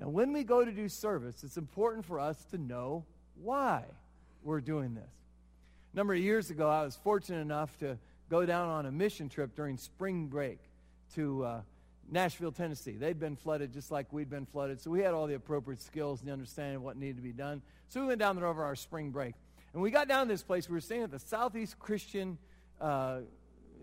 Now, 0.00 0.08
when 0.08 0.32
we 0.32 0.42
go 0.42 0.64
to 0.64 0.72
do 0.72 0.88
service, 0.88 1.44
it's 1.44 1.58
important 1.58 2.06
for 2.06 2.18
us 2.18 2.42
to 2.52 2.56
know 2.56 3.04
why 3.34 3.84
we're 4.42 4.62
doing 4.62 4.94
this. 4.94 5.12
A 5.92 5.96
number 5.96 6.14
of 6.14 6.20
years 6.20 6.48
ago, 6.48 6.70
I 6.70 6.84
was 6.84 6.96
fortunate 6.96 7.42
enough 7.42 7.76
to 7.80 7.98
go 8.30 8.46
down 8.46 8.70
on 8.70 8.86
a 8.86 8.90
mission 8.90 9.28
trip 9.28 9.54
during 9.54 9.76
spring 9.76 10.28
break 10.28 10.58
to 11.16 11.44
uh, 11.44 11.60
Nashville, 12.10 12.50
Tennessee. 12.50 12.92
They'd 12.92 13.20
been 13.20 13.36
flooded 13.36 13.74
just 13.74 13.90
like 13.90 14.10
we'd 14.10 14.30
been 14.30 14.46
flooded, 14.46 14.80
so 14.80 14.90
we 14.90 15.00
had 15.00 15.12
all 15.12 15.26
the 15.26 15.34
appropriate 15.34 15.82
skills 15.82 16.20
and 16.20 16.28
the 16.30 16.32
understanding 16.32 16.76
of 16.76 16.82
what 16.82 16.96
needed 16.96 17.16
to 17.16 17.22
be 17.22 17.32
done. 17.32 17.60
So 17.90 18.00
we 18.00 18.06
went 18.06 18.20
down 18.20 18.36
there 18.36 18.46
over 18.46 18.64
our 18.64 18.74
spring 18.74 19.10
break. 19.10 19.34
And 19.74 19.82
we 19.82 19.90
got 19.90 20.08
down 20.08 20.28
to 20.28 20.32
this 20.32 20.42
place. 20.42 20.66
We 20.66 20.76
were 20.76 20.80
staying 20.80 21.02
at 21.02 21.10
the 21.10 21.18
Southeast 21.18 21.78
Christian 21.78 22.38
uh, 22.80 23.18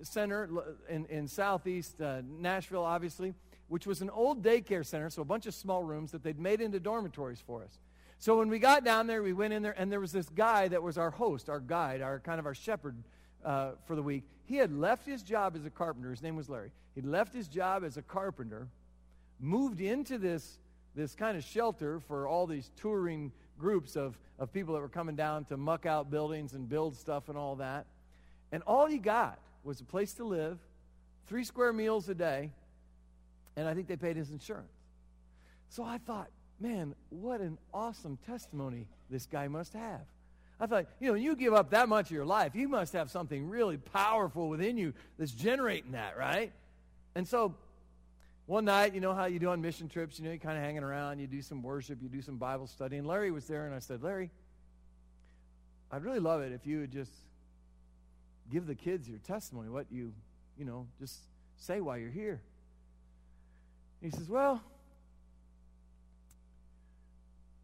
Center 0.04 0.50
in, 0.90 1.06
in 1.06 1.28
Southeast 1.28 2.02
uh, 2.02 2.22
Nashville, 2.40 2.84
obviously, 2.84 3.34
which 3.68 3.88
was 3.88 4.02
an 4.02 4.10
old 4.10 4.44
daycare 4.44 4.86
center, 4.86 5.10
so 5.10 5.22
a 5.22 5.26
bunch 5.26 5.46
of 5.46 5.54
small 5.54 5.84
rooms 5.84 6.12
that 6.12 6.24
they'd 6.24 6.40
made 6.40 6.62
into 6.62 6.80
dormitories 6.80 7.40
for 7.40 7.64
us. 7.64 7.80
So 8.20 8.38
when 8.38 8.50
we 8.50 8.60
got 8.60 8.84
down 8.84 9.08
there, 9.08 9.24
we 9.24 9.34
went 9.34 9.54
in 9.54 9.64
there, 9.64 9.74
and 9.80 9.92
there 9.92 10.00
was 10.00 10.12
this 10.12 10.30
guy 10.30 10.68
that 10.68 10.84
was 10.84 10.98
our 10.98 11.10
host, 11.10 11.50
our 11.50 11.60
guide, 11.60 12.02
our 12.02 12.20
kind 12.20 12.40
of 12.40 12.46
our 12.46 12.54
shepherd 12.54 12.96
uh, 13.44 13.72
for 13.88 13.96
the 13.96 14.04
week. 14.04 14.24
He 14.46 14.58
had 14.58 14.72
left 14.72 15.08
his 15.08 15.24
job 15.24 15.56
as 15.56 15.66
a 15.66 15.70
carpenter. 15.70 16.12
His 16.12 16.22
name 16.22 16.36
was 16.36 16.50
Larry. 16.50 16.72
He'd 16.94 17.06
left 17.06 17.34
his 17.34 17.48
job 17.48 17.84
as 17.84 17.98
a 17.98 18.02
carpenter, 18.02 18.68
moved 19.40 19.82
into 19.82 20.18
this, 20.18 20.60
this 20.94 21.16
kind 21.16 21.38
of 21.38 21.44
shelter 21.44 22.00
for 22.00 22.28
all 22.28 22.46
these 22.46 22.70
touring 22.76 23.32
groups 23.58 23.96
of, 23.96 24.18
of 24.38 24.52
people 24.52 24.74
that 24.74 24.82
were 24.82 24.90
coming 24.90 25.16
down 25.16 25.46
to 25.46 25.58
muck 25.58 25.86
out 25.86 26.12
buildings 26.12 26.54
and 26.54 26.68
build 26.68 26.96
stuff 26.96 27.30
and 27.30 27.38
all 27.38 27.56
that. 27.56 27.86
And 28.52 28.62
all 28.68 28.86
he 28.86 28.98
got 28.98 29.40
was 29.64 29.82
a 29.82 29.84
place 29.84 30.14
to 30.14 30.24
live, 30.24 30.60
three 31.28 31.44
square 31.44 31.74
meals 31.74 32.10
a 32.10 32.16
day, 32.16 32.52
and 33.56 33.68
I 33.68 33.74
think 33.74 33.88
they 33.88 33.98
paid 33.98 34.16
his 34.16 34.32
insurance. 34.32 34.72
So 35.70 35.84
I 35.84 35.98
thought, 36.00 36.28
man, 36.60 36.96
what 37.10 37.42
an 37.42 37.58
awesome 37.74 38.18
testimony 38.26 38.88
this 39.10 39.26
guy 39.26 39.48
must 39.48 39.74
have. 39.74 40.02
I 40.60 40.68
thought, 40.68 40.86
you 41.00 41.08
know, 41.08 41.16
you 41.16 41.36
give 41.36 41.54
up 41.54 41.72
that 41.72 41.90
much 41.90 42.08
of 42.08 42.12
your 42.12 42.26
life, 42.26 42.54
you 42.56 42.68
must 42.68 42.94
have 42.94 43.10
something 43.10 43.50
really 43.50 43.78
powerful 43.78 44.48
within 44.48 44.78
you 44.78 44.94
that's 45.18 45.32
generating 45.32 45.94
that, 45.94 46.18
right? 46.18 46.52
And 47.16 47.28
so 47.28 47.56
one 48.46 48.66
night, 48.66 48.94
you 48.94 49.02
know 49.02 49.14
how 49.14 49.26
you 49.26 49.40
do 49.40 49.50
on 49.50 49.62
mission 49.62 49.90
trips, 49.90 50.20
you 50.20 50.26
know, 50.26 50.32
you're 50.32 50.40
kind 50.40 50.58
of 50.58 50.64
hanging 50.64 50.84
around, 50.84 51.20
you 51.20 51.28
do 51.28 51.42
some 51.42 51.64
worship, 51.64 52.00
you 52.02 52.10
do 52.10 52.22
some 52.22 52.38
Bible 52.38 52.68
study. 52.68 52.98
And 52.98 53.08
Larry 53.08 53.32
was 53.32 53.46
there, 53.46 53.66
and 53.66 53.74
I 53.74 53.80
said, 53.80 54.04
Larry, 54.04 54.30
I'd 55.92 56.04
really 56.04 56.20
love 56.20 56.42
it 56.42 56.52
if 56.52 56.68
you 56.68 56.82
would 56.82 56.92
just 56.92 57.12
give 58.52 58.68
the 58.68 58.76
kids 58.76 59.08
your 59.08 59.20
testimony, 59.20 59.70
what 59.70 59.88
you, 59.90 60.14
you 60.58 60.66
know, 60.66 60.88
just 61.00 61.20
say 61.58 61.82
why 61.82 61.98
you're 61.98 62.12
here. 62.12 62.42
He 64.02 64.10
says, 64.10 64.28
Well, 64.28 64.62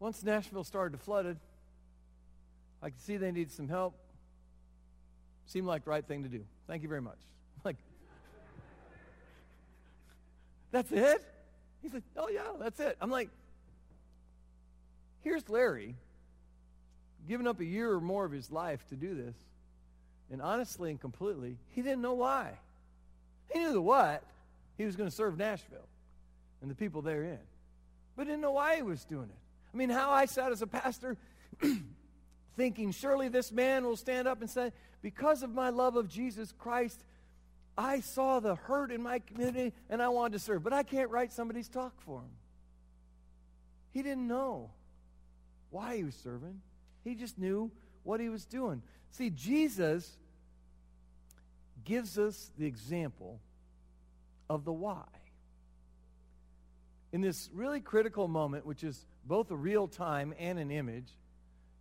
once 0.00 0.22
Nashville 0.22 0.64
started 0.64 0.96
to 0.96 1.02
flood, 1.02 1.36
I 2.82 2.90
could 2.90 3.00
see 3.00 3.16
they 3.16 3.32
needed 3.32 3.52
some 3.52 3.68
help. 3.68 3.94
Seemed 5.46 5.66
like 5.66 5.84
the 5.84 5.90
right 5.90 6.04
thing 6.04 6.22
to 6.22 6.28
do. 6.28 6.44
Thank 6.66 6.82
you 6.82 6.88
very 6.88 7.00
much. 7.02 7.18
like, 7.64 7.76
that's 10.70 10.92
it? 10.92 11.24
He 11.82 11.88
said, 11.88 12.02
Oh, 12.16 12.28
yeah, 12.28 12.42
that's 12.58 12.80
it. 12.80 12.96
I'm 13.00 13.10
like, 13.10 13.30
Here's 15.22 15.48
Larry 15.48 15.96
giving 17.28 17.46
up 17.46 17.60
a 17.60 17.64
year 17.64 17.92
or 17.92 18.00
more 18.00 18.24
of 18.24 18.32
his 18.32 18.50
life 18.50 18.86
to 18.88 18.96
do 18.96 19.14
this. 19.14 19.34
And 20.30 20.42
honestly 20.42 20.90
and 20.90 21.00
completely, 21.00 21.56
he 21.70 21.82
didn't 21.82 22.02
know 22.02 22.14
why. 22.14 22.52
He 23.52 23.60
knew 23.60 23.72
the 23.72 23.80
what. 23.80 24.22
He 24.76 24.84
was 24.84 24.96
going 24.96 25.08
to 25.08 25.14
serve 25.14 25.38
Nashville 25.38 25.88
and 26.60 26.70
the 26.70 26.74
people 26.74 27.02
therein. 27.02 27.38
But 28.16 28.24
didn't 28.24 28.40
know 28.40 28.52
why 28.52 28.76
he 28.76 28.82
was 28.82 29.04
doing 29.04 29.28
it. 29.28 29.38
I 29.72 29.76
mean, 29.76 29.90
how 29.90 30.10
I 30.10 30.26
sat 30.26 30.52
as 30.52 30.62
a 30.62 30.66
pastor 30.66 31.16
thinking, 32.56 32.92
surely 32.92 33.28
this 33.28 33.52
man 33.52 33.84
will 33.84 33.96
stand 33.96 34.28
up 34.28 34.40
and 34.40 34.50
say, 34.50 34.72
because 35.02 35.42
of 35.42 35.54
my 35.54 35.70
love 35.70 35.96
of 35.96 36.08
Jesus 36.08 36.52
Christ, 36.58 37.02
I 37.76 38.00
saw 38.00 38.40
the 38.40 38.56
hurt 38.56 38.90
in 38.90 39.02
my 39.02 39.20
community 39.20 39.72
and 39.88 40.02
I 40.02 40.08
wanted 40.08 40.32
to 40.34 40.38
serve. 40.40 40.64
But 40.64 40.72
I 40.72 40.82
can't 40.82 41.10
write 41.10 41.32
somebody's 41.32 41.68
talk 41.68 41.92
for 42.04 42.18
him. 42.20 42.30
He 43.92 44.02
didn't 44.02 44.26
know 44.26 44.70
why 45.70 45.96
he 45.96 46.04
was 46.04 46.14
serving, 46.14 46.60
he 47.04 47.14
just 47.14 47.38
knew 47.38 47.70
what 48.02 48.20
he 48.20 48.28
was 48.28 48.44
doing. 48.46 48.82
See, 49.12 49.30
Jesus 49.30 50.10
gives 51.84 52.18
us 52.18 52.50
the 52.58 52.66
example 52.66 53.40
of 54.48 54.64
the 54.64 54.72
why 54.72 55.04
in 57.12 57.20
this 57.20 57.48
really 57.54 57.80
critical 57.80 58.28
moment, 58.28 58.66
which 58.66 58.84
is 58.84 59.06
both 59.24 59.50
a 59.50 59.56
real 59.56 59.88
time 59.88 60.34
and 60.38 60.58
an 60.58 60.70
image, 60.70 61.08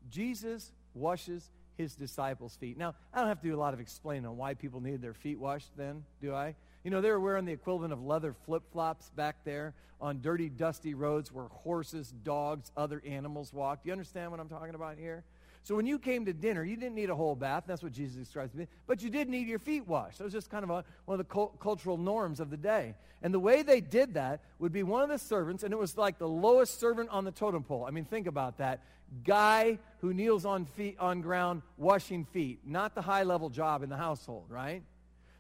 Jesus 0.10 0.72
washes 0.94 1.50
his 1.78 1.96
disciples' 1.96 2.56
feet. 2.56 2.78
Now, 2.78 2.96
I 3.14 3.20
don't 3.20 3.28
have 3.28 3.42
to 3.42 3.48
do 3.48 3.56
a 3.56 3.60
lot 3.60 3.74
of 3.74 3.80
explaining 3.80 4.26
on 4.26 4.38
why 4.38 4.54
people 4.54 4.82
needed 4.82 5.02
their 5.02 5.14
feet 5.14 5.40
washed 5.40 5.70
then, 5.78 6.04
do 6.22 6.34
I? 6.34 6.56
You 6.84 6.92
know, 6.92 7.02
they 7.02 7.12
were 7.12 7.20
wearing 7.20 7.46
the 7.46 7.52
equivalent 7.52 7.94
of 7.94 8.04
leather 8.04 8.34
flip 8.46 8.64
flops 8.72 9.10
back 9.16 9.44
there 9.44 9.74
on 10.00 10.22
dirty, 10.22 10.48
dusty 10.48 10.94
roads 10.94 11.32
where 11.32 11.46
horses, 11.46 12.14
dogs, 12.24 12.72
other 12.78 13.02
animals 13.06 13.52
walked. 13.52 13.84
Do 13.84 13.90
you 13.90 13.94
understand 13.94 14.32
what 14.32 14.40
I'm 14.40 14.50
talking 14.50 14.76
about 14.76 14.98
here? 14.98 15.24
So 15.68 15.76
when 15.76 15.86
you 15.86 16.00
came 16.00 16.24
to 16.28 16.32
dinner, 16.32 16.64
you 16.64 16.78
didn't 16.78 16.96
need 16.96 17.10
a 17.10 17.16
whole 17.16 17.36
bath. 17.36 17.66
That's 17.68 17.84
what 17.84 17.92
Jesus 17.92 18.16
describes 18.16 18.54
to 18.54 18.58
me. 18.58 18.68
But 18.86 19.04
you 19.04 19.10
did 19.10 19.28
need 19.28 19.50
your 19.50 19.60
feet 19.60 19.86
washed. 19.86 20.18
That 20.18 20.24
was 20.24 20.32
just 20.32 20.50
kind 20.50 20.64
of 20.64 20.70
a, 20.70 20.86
one 21.04 21.20
of 21.20 21.28
the 21.28 21.30
cult- 21.30 21.60
cultural 21.60 21.98
norms 21.98 22.40
of 22.40 22.50
the 22.50 22.56
day. 22.56 22.96
And 23.22 23.34
the 23.34 23.40
way 23.40 23.64
they 23.64 23.82
did 23.82 24.14
that 24.14 24.40
would 24.60 24.72
be 24.72 24.84
one 24.84 25.04
of 25.04 25.10
the 25.10 25.20
servants, 25.20 25.64
and 25.64 25.74
it 25.74 25.78
was 25.78 25.98
like 25.98 26.20
the 26.20 26.28
lowest 26.28 26.80
servant 26.80 27.10
on 27.10 27.26
the 27.26 27.34
totem 27.34 27.64
pole. 27.64 27.84
I 27.86 27.92
mean, 27.92 28.06
think 28.06 28.28
about 28.28 28.60
that. 28.60 28.80
Guy 29.26 29.78
who 30.00 30.14
kneels 30.14 30.46
on 30.46 30.64
feet 30.64 30.96
on 31.02 31.20
ground 31.20 31.64
washing 31.76 32.24
feet, 32.24 32.62
not 32.66 32.96
the 32.96 33.02
high 33.02 33.24
level 33.24 33.50
job 33.50 33.84
in 33.84 33.90
the 33.90 33.98
household, 33.98 34.46
right? 34.48 34.84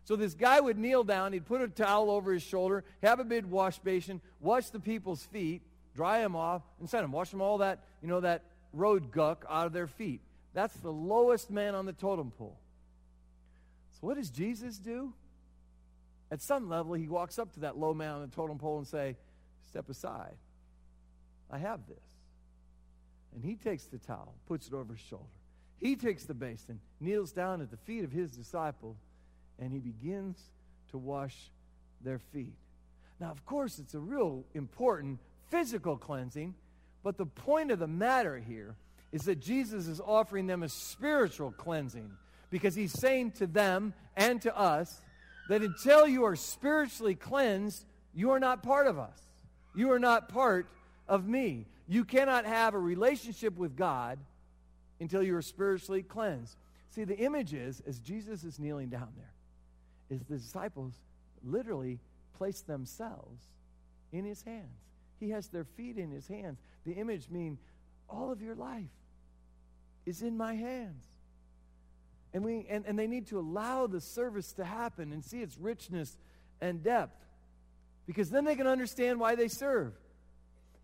So 0.03 0.17
this 0.17 0.33
guy 0.33 0.59
would 0.59 0.77
kneel 0.77 1.05
down, 1.05 1.31
he'd 1.31 1.45
put 1.45 1.61
a 1.61 1.69
towel 1.69 2.11
over 2.11 2.33
his 2.33 2.43
shoulder, 2.43 2.83
have 3.01 3.21
a 3.21 3.23
big 3.23 3.45
wash 3.45 3.79
basin, 3.79 4.19
wash 4.41 4.71
the 4.71 4.79
people's 4.81 5.23
feet, 5.23 5.61
dry 5.95 6.19
them 6.19 6.35
off, 6.35 6.63
and 6.81 6.89
send 6.89 7.05
them, 7.05 7.13
wash 7.13 7.29
them 7.29 7.41
all 7.41 7.59
that, 7.59 7.79
you 8.01 8.09
know, 8.09 8.19
that 8.19 8.43
road 8.77 9.11
guck 9.11 9.45
out 9.49 9.65
of 9.65 9.73
their 9.73 9.87
feet. 9.87 10.21
That's 10.53 10.75
the 10.77 10.91
lowest 10.91 11.51
man 11.51 11.75
on 11.75 11.85
the 11.85 11.93
totem 11.93 12.31
pole. 12.31 12.57
So, 13.93 14.07
what 14.07 14.17
does 14.17 14.29
Jesus 14.29 14.77
do? 14.77 15.13
At 16.31 16.41
some 16.41 16.69
level, 16.69 16.93
he 16.93 17.07
walks 17.07 17.39
up 17.39 17.53
to 17.53 17.61
that 17.61 17.77
low 17.77 17.93
man 17.93 18.11
on 18.11 18.21
the 18.21 18.35
totem 18.35 18.57
pole 18.57 18.77
and 18.77 18.87
say, 18.87 19.15
Step 19.69 19.89
aside. 19.89 20.35
I 21.51 21.57
have 21.57 21.87
this. 21.87 21.97
And 23.33 23.43
he 23.43 23.55
takes 23.55 23.85
the 23.85 23.97
towel, 23.97 24.33
puts 24.47 24.67
it 24.67 24.73
over 24.73 24.93
his 24.93 25.01
shoulder. 25.01 25.25
He 25.79 25.95
takes 25.95 26.25
the 26.25 26.33
basin, 26.33 26.79
kneels 26.99 27.31
down 27.31 27.61
at 27.61 27.69
the 27.69 27.77
feet 27.77 28.03
of 28.03 28.11
his 28.11 28.31
disciple, 28.31 28.95
and 29.59 29.71
he 29.71 29.79
begins 29.79 30.37
to 30.91 30.97
wash 30.97 31.35
their 32.01 32.19
feet. 32.19 32.55
Now, 33.19 33.31
of 33.31 33.45
course, 33.45 33.79
it's 33.79 33.93
a 33.93 33.99
real 33.99 34.43
important 34.53 35.19
physical 35.49 35.97
cleansing, 35.97 36.55
but 37.03 37.17
the 37.17 37.25
point 37.25 37.71
of 37.71 37.79
the 37.79 37.87
matter 37.87 38.37
here 38.37 38.75
is 39.11 39.23
that 39.23 39.39
Jesus 39.39 39.87
is 39.87 40.01
offering 40.01 40.47
them 40.47 40.63
a 40.63 40.69
spiritual 40.69 41.51
cleansing 41.51 42.11
because 42.49 42.75
he's 42.75 42.91
saying 42.91 43.31
to 43.31 43.47
them 43.47 43.93
and 44.15 44.41
to 44.41 44.57
us 44.57 45.01
that 45.49 45.61
until 45.61 46.07
you 46.07 46.25
are 46.25 46.35
spiritually 46.35 47.15
cleansed, 47.15 47.85
you 48.13 48.31
are 48.31 48.39
not 48.39 48.63
part 48.63 48.87
of 48.87 48.99
us. 48.99 49.19
You 49.75 49.91
are 49.91 49.99
not 49.99 50.29
part 50.29 50.67
of 51.07 51.27
me. 51.27 51.65
You 51.87 52.03
cannot 52.03 52.45
have 52.45 52.73
a 52.73 52.79
relationship 52.79 53.55
with 53.57 53.77
God 53.77 54.19
until 54.99 55.23
you 55.23 55.35
are 55.35 55.41
spiritually 55.41 56.03
cleansed. 56.03 56.55
See, 56.89 57.03
the 57.03 57.17
image 57.17 57.53
is, 57.53 57.81
as 57.87 57.99
Jesus 57.99 58.43
is 58.43 58.59
kneeling 58.59 58.89
down 58.89 59.09
there, 59.15 59.33
is 60.09 60.23
the 60.23 60.37
disciples 60.37 60.93
literally 61.43 61.99
place 62.37 62.61
themselves 62.61 63.43
in 64.11 64.25
his 64.25 64.41
hands. 64.41 64.86
He 65.19 65.31
has 65.31 65.47
their 65.47 65.63
feet 65.63 65.97
in 65.97 66.11
his 66.11 66.27
hands. 66.27 66.59
The 66.85 66.93
image 66.93 67.29
mean 67.29 67.57
all 68.09 68.31
of 68.31 68.41
your 68.41 68.55
life 68.55 68.83
is 70.05 70.21
in 70.21 70.37
my 70.37 70.53
hands. 70.55 71.05
And, 72.33 72.43
we, 72.43 72.65
and, 72.69 72.85
and 72.85 72.97
they 72.97 73.07
need 73.07 73.27
to 73.27 73.39
allow 73.39 73.87
the 73.87 74.01
service 74.01 74.53
to 74.53 74.65
happen 74.65 75.11
and 75.11 75.23
see 75.23 75.41
its 75.41 75.57
richness 75.57 76.17
and 76.61 76.83
depth. 76.83 77.17
Because 78.05 78.29
then 78.29 78.45
they 78.45 78.55
can 78.55 78.67
understand 78.67 79.19
why 79.19 79.35
they 79.35 79.47
serve. 79.47 79.93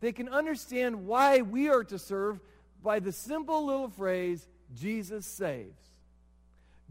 They 0.01 0.11
can 0.11 0.27
understand 0.27 1.05
why 1.05 1.41
we 1.41 1.69
are 1.69 1.83
to 1.85 1.99
serve 1.99 2.39
by 2.81 2.99
the 2.99 3.11
simple 3.11 3.65
little 3.65 3.89
phrase, 3.89 4.45
Jesus 4.75 5.25
saves. 5.25 5.79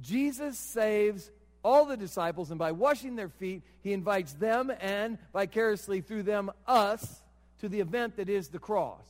Jesus 0.01 0.59
saves 0.59 1.31
all 1.63 1.85
the 1.85 1.97
disciples, 1.97 2.51
and 2.51 2.59
by 2.59 2.73
washing 2.73 3.15
their 3.15 3.29
feet, 3.29 3.63
he 3.83 3.93
invites 3.93 4.33
them 4.33 4.73
and 4.81 5.19
vicariously 5.33 6.01
through 6.01 6.23
them 6.23 6.51
us 6.67 7.23
to 7.63 7.69
the 7.69 7.81
event 7.81 8.17
that 8.17 8.29
is 8.29 8.49
the 8.49 8.59
cross. 8.59 9.05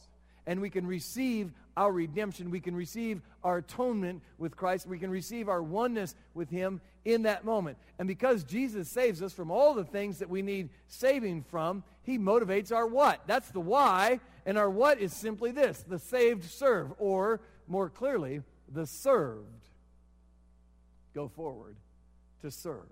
And 0.47 0.61
we 0.61 0.71
can 0.71 0.87
receive 0.87 1.53
our 1.77 1.91
redemption. 1.91 2.51
We 2.51 2.61
can 2.61 2.77
receive 2.77 3.23
our 3.43 3.59
atonement 3.59 4.23
with 4.39 4.57
Christ. 4.57 4.87
We 4.87 4.99
can 4.99 5.11
receive 5.11 5.49
our 5.49 5.63
oneness 5.63 6.15
with 6.35 6.51
Him 6.51 6.81
in 7.05 7.23
that 7.23 7.45
moment. 7.45 7.79
And 7.99 8.07
because 8.07 8.45
Jesus 8.45 8.89
saves 8.89 9.23
us 9.23 9.33
from 9.33 9.51
all 9.51 9.75
the 9.75 9.85
things 9.85 10.19
that 10.19 10.29
we 10.29 10.43
need 10.43 10.69
saving 10.89 11.45
from, 11.45 11.83
He 12.03 12.19
motivates 12.19 12.73
our 12.73 12.87
what. 12.87 13.21
That's 13.27 13.51
the 13.51 13.61
why. 13.61 14.21
And 14.45 14.59
our 14.59 14.71
what 14.71 15.01
is 15.01 15.13
simply 15.13 15.51
this 15.51 15.83
the 15.89 15.99
saved 15.99 16.45
serve, 16.45 16.93
or 16.99 17.41
more 17.67 17.89
clearly, 17.89 18.43
the 18.73 18.87
served 18.87 19.47
go 21.15 21.29
forward 21.29 21.77
to 22.43 22.51
serve. 22.51 22.89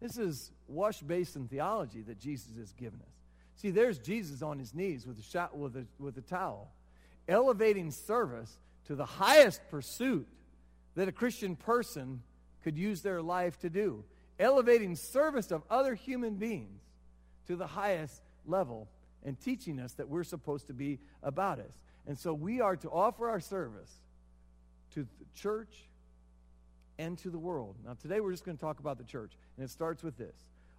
This 0.00 0.18
is 0.18 0.50
wash 0.66 1.00
basin 1.00 1.46
theology 1.48 2.02
that 2.02 2.18
Jesus 2.18 2.56
has 2.58 2.72
given 2.72 3.00
us. 3.00 3.15
See, 3.56 3.70
there's 3.70 3.98
Jesus 3.98 4.42
on 4.42 4.58
his 4.58 4.74
knees 4.74 5.06
with 5.06 5.18
a, 5.18 5.22
shot, 5.22 5.56
with 5.56 5.76
a, 5.76 5.86
with 5.98 6.16
a 6.18 6.22
towel 6.22 6.70
elevating 7.28 7.90
service 7.90 8.58
to 8.86 8.94
the 8.94 9.04
highest 9.04 9.60
pursuit 9.70 10.28
that 10.94 11.08
a 11.08 11.12
Christian 11.12 11.56
person 11.56 12.22
could 12.62 12.76
use 12.76 13.02
their 13.02 13.20
life 13.20 13.58
to 13.60 13.70
do, 13.70 14.04
elevating 14.38 14.96
service 14.96 15.50
of 15.50 15.62
other 15.70 15.94
human 15.94 16.34
beings 16.34 16.80
to 17.46 17.56
the 17.56 17.66
highest 17.66 18.22
level 18.46 18.88
and 19.24 19.38
teaching 19.40 19.80
us 19.80 19.92
that 19.94 20.08
we're 20.08 20.24
supposed 20.24 20.68
to 20.68 20.72
be 20.72 20.98
about 21.22 21.58
us. 21.58 21.72
And 22.06 22.18
so 22.18 22.32
we 22.32 22.60
are 22.60 22.76
to 22.76 22.88
offer 22.88 23.28
our 23.28 23.40
service 23.40 23.92
to 24.94 25.02
the 25.02 25.26
church 25.34 25.88
and 26.98 27.18
to 27.18 27.30
the 27.30 27.38
world. 27.38 27.74
Now, 27.84 27.96
today 28.00 28.20
we're 28.20 28.30
just 28.30 28.44
going 28.44 28.56
to 28.56 28.60
talk 28.60 28.78
about 28.78 28.98
the 28.98 29.04
church, 29.04 29.32
and 29.56 29.64
it 29.64 29.70
starts 29.70 30.02
with 30.02 30.16
this 30.16 30.36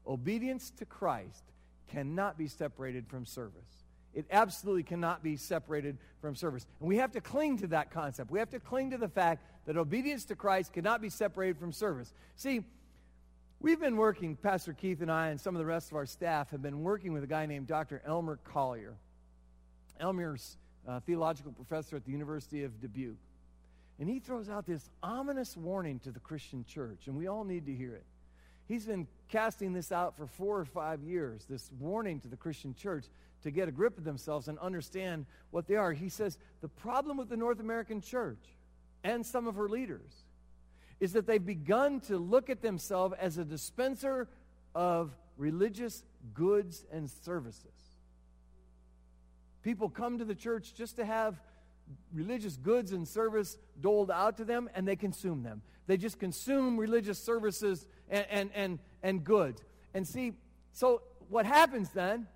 obedience 0.08 0.72
to 0.72 0.86
Christ 0.86 1.44
cannot 1.88 2.38
be 2.38 2.48
separated 2.48 3.08
from 3.08 3.26
service. 3.26 3.84
It 4.14 4.26
absolutely 4.32 4.84
cannot 4.84 5.22
be 5.22 5.38
separated 5.38 5.98
from 6.22 6.36
service. 6.36 6.66
And 6.80 6.88
we 6.90 6.98
have 6.98 7.12
to 7.12 7.22
cling 7.22 7.58
to 7.60 7.68
that 7.68 7.92
concept. 7.92 8.32
We 8.32 8.40
have 8.40 8.50
to 8.50 8.60
cling 8.60 8.92
to 8.92 8.98
the 8.98 9.10
fact 9.10 9.46
that 9.66 9.78
obedience 9.78 10.26
to 10.26 10.36
Christ 10.36 10.74
cannot 10.74 11.02
be 11.02 11.10
separated 11.10 11.60
from 11.60 11.72
service. 11.72 12.12
See, 12.36 12.64
we've 13.60 13.80
been 13.80 13.98
working, 13.98 14.36
Pastor 14.36 14.74
Keith 14.74 15.02
and 15.02 15.12
I 15.12 15.28
and 15.28 15.40
some 15.40 15.56
of 15.56 15.60
the 15.60 15.66
rest 15.66 15.92
of 15.92 15.98
our 15.98 16.06
staff 16.06 16.50
have 16.52 16.62
been 16.62 16.82
working 16.84 17.14
with 17.14 17.24
a 17.24 17.28
guy 17.28 17.46
named 17.46 17.68
Dr. 17.68 18.02
Elmer 18.06 18.40
Colyer. 18.44 18.96
Elmer's 20.00 20.58
a 20.88 21.02
theological 21.02 21.52
professor 21.52 21.98
at 21.98 22.06
the 22.06 22.12
University 22.12 22.64
of 22.64 22.80
Dubuque. 22.80 23.18
And 24.00 24.10
he 24.10 24.20
throws 24.20 24.50
out 24.50 24.66
this 24.66 24.90
ominous 25.04 25.58
warning 25.58 26.00
to 26.00 26.12
the 26.12 26.20
Christian 26.20 26.64
church, 26.64 27.08
and 27.08 27.16
we 27.16 27.28
all 27.28 27.44
need 27.44 27.66
to 27.66 27.74
hear 27.74 27.94
it. 27.94 28.06
He's 28.68 28.86
been 28.86 29.08
casting 29.30 29.74
this 29.74 29.92
out 29.92 30.18
for 30.18 30.28
four 30.28 30.60
or 30.60 30.66
five 30.66 31.02
years, 31.02 31.46
this 31.50 31.72
warning 31.80 32.20
to 32.22 32.28
the 32.28 32.36
Christian 32.36 32.76
church 32.76 33.06
to 33.44 33.52
get 33.52 33.68
a 33.68 33.72
grip 33.72 33.98
of 33.98 34.04
themselves 34.04 34.48
and 34.48 34.60
understand 34.60 35.26
what 35.52 35.68
they 35.68 35.76
are. 35.76 35.94
He 35.94 36.10
says 36.10 36.38
the 36.62 36.68
problem 36.68 37.18
with 37.18 37.30
the 37.30 37.38
North 37.38 37.60
American 37.60 38.02
church 38.02 38.44
and 39.04 39.26
some 39.26 39.48
of 39.48 39.56
her 39.56 39.70
leaders 39.70 40.26
is 41.00 41.14
that 41.14 41.28
they've 41.28 41.46
begun 41.46 42.00
to 42.02 42.18
look 42.18 42.50
at 42.50 42.62
themselves 42.62 43.16
as 43.20 43.38
a 43.38 43.46
dispenser 43.46 44.28
of 44.76 45.16
religious 45.38 46.04
goods 46.34 46.86
and 46.92 47.10
services. 47.10 47.64
People 49.62 49.90
come 49.90 50.18
to 50.18 50.26
the 50.26 50.36
church 50.36 50.74
just 50.74 50.96
to 50.96 51.06
have 51.06 51.40
religious 52.14 52.58
goods 52.58 52.92
and 52.92 53.08
service 53.08 53.58
doled 53.80 54.12
out 54.12 54.38
to 54.38 54.46
them, 54.46 54.70
and 54.76 54.88
they 54.88 54.96
consume 54.96 55.44
them. 55.44 55.62
They 55.86 55.98
just 55.98 56.20
consume 56.20 56.78
religious 56.78 57.20
services 57.20 57.86
and, 58.10 58.26
and, 58.30 58.50
and, 58.54 58.80
and 59.04 59.24
goods. 59.24 59.64
And 59.94 60.08
see, 60.08 60.34
so 60.74 61.02
what 61.30 61.46
happens 61.46 61.90
then 61.90 62.28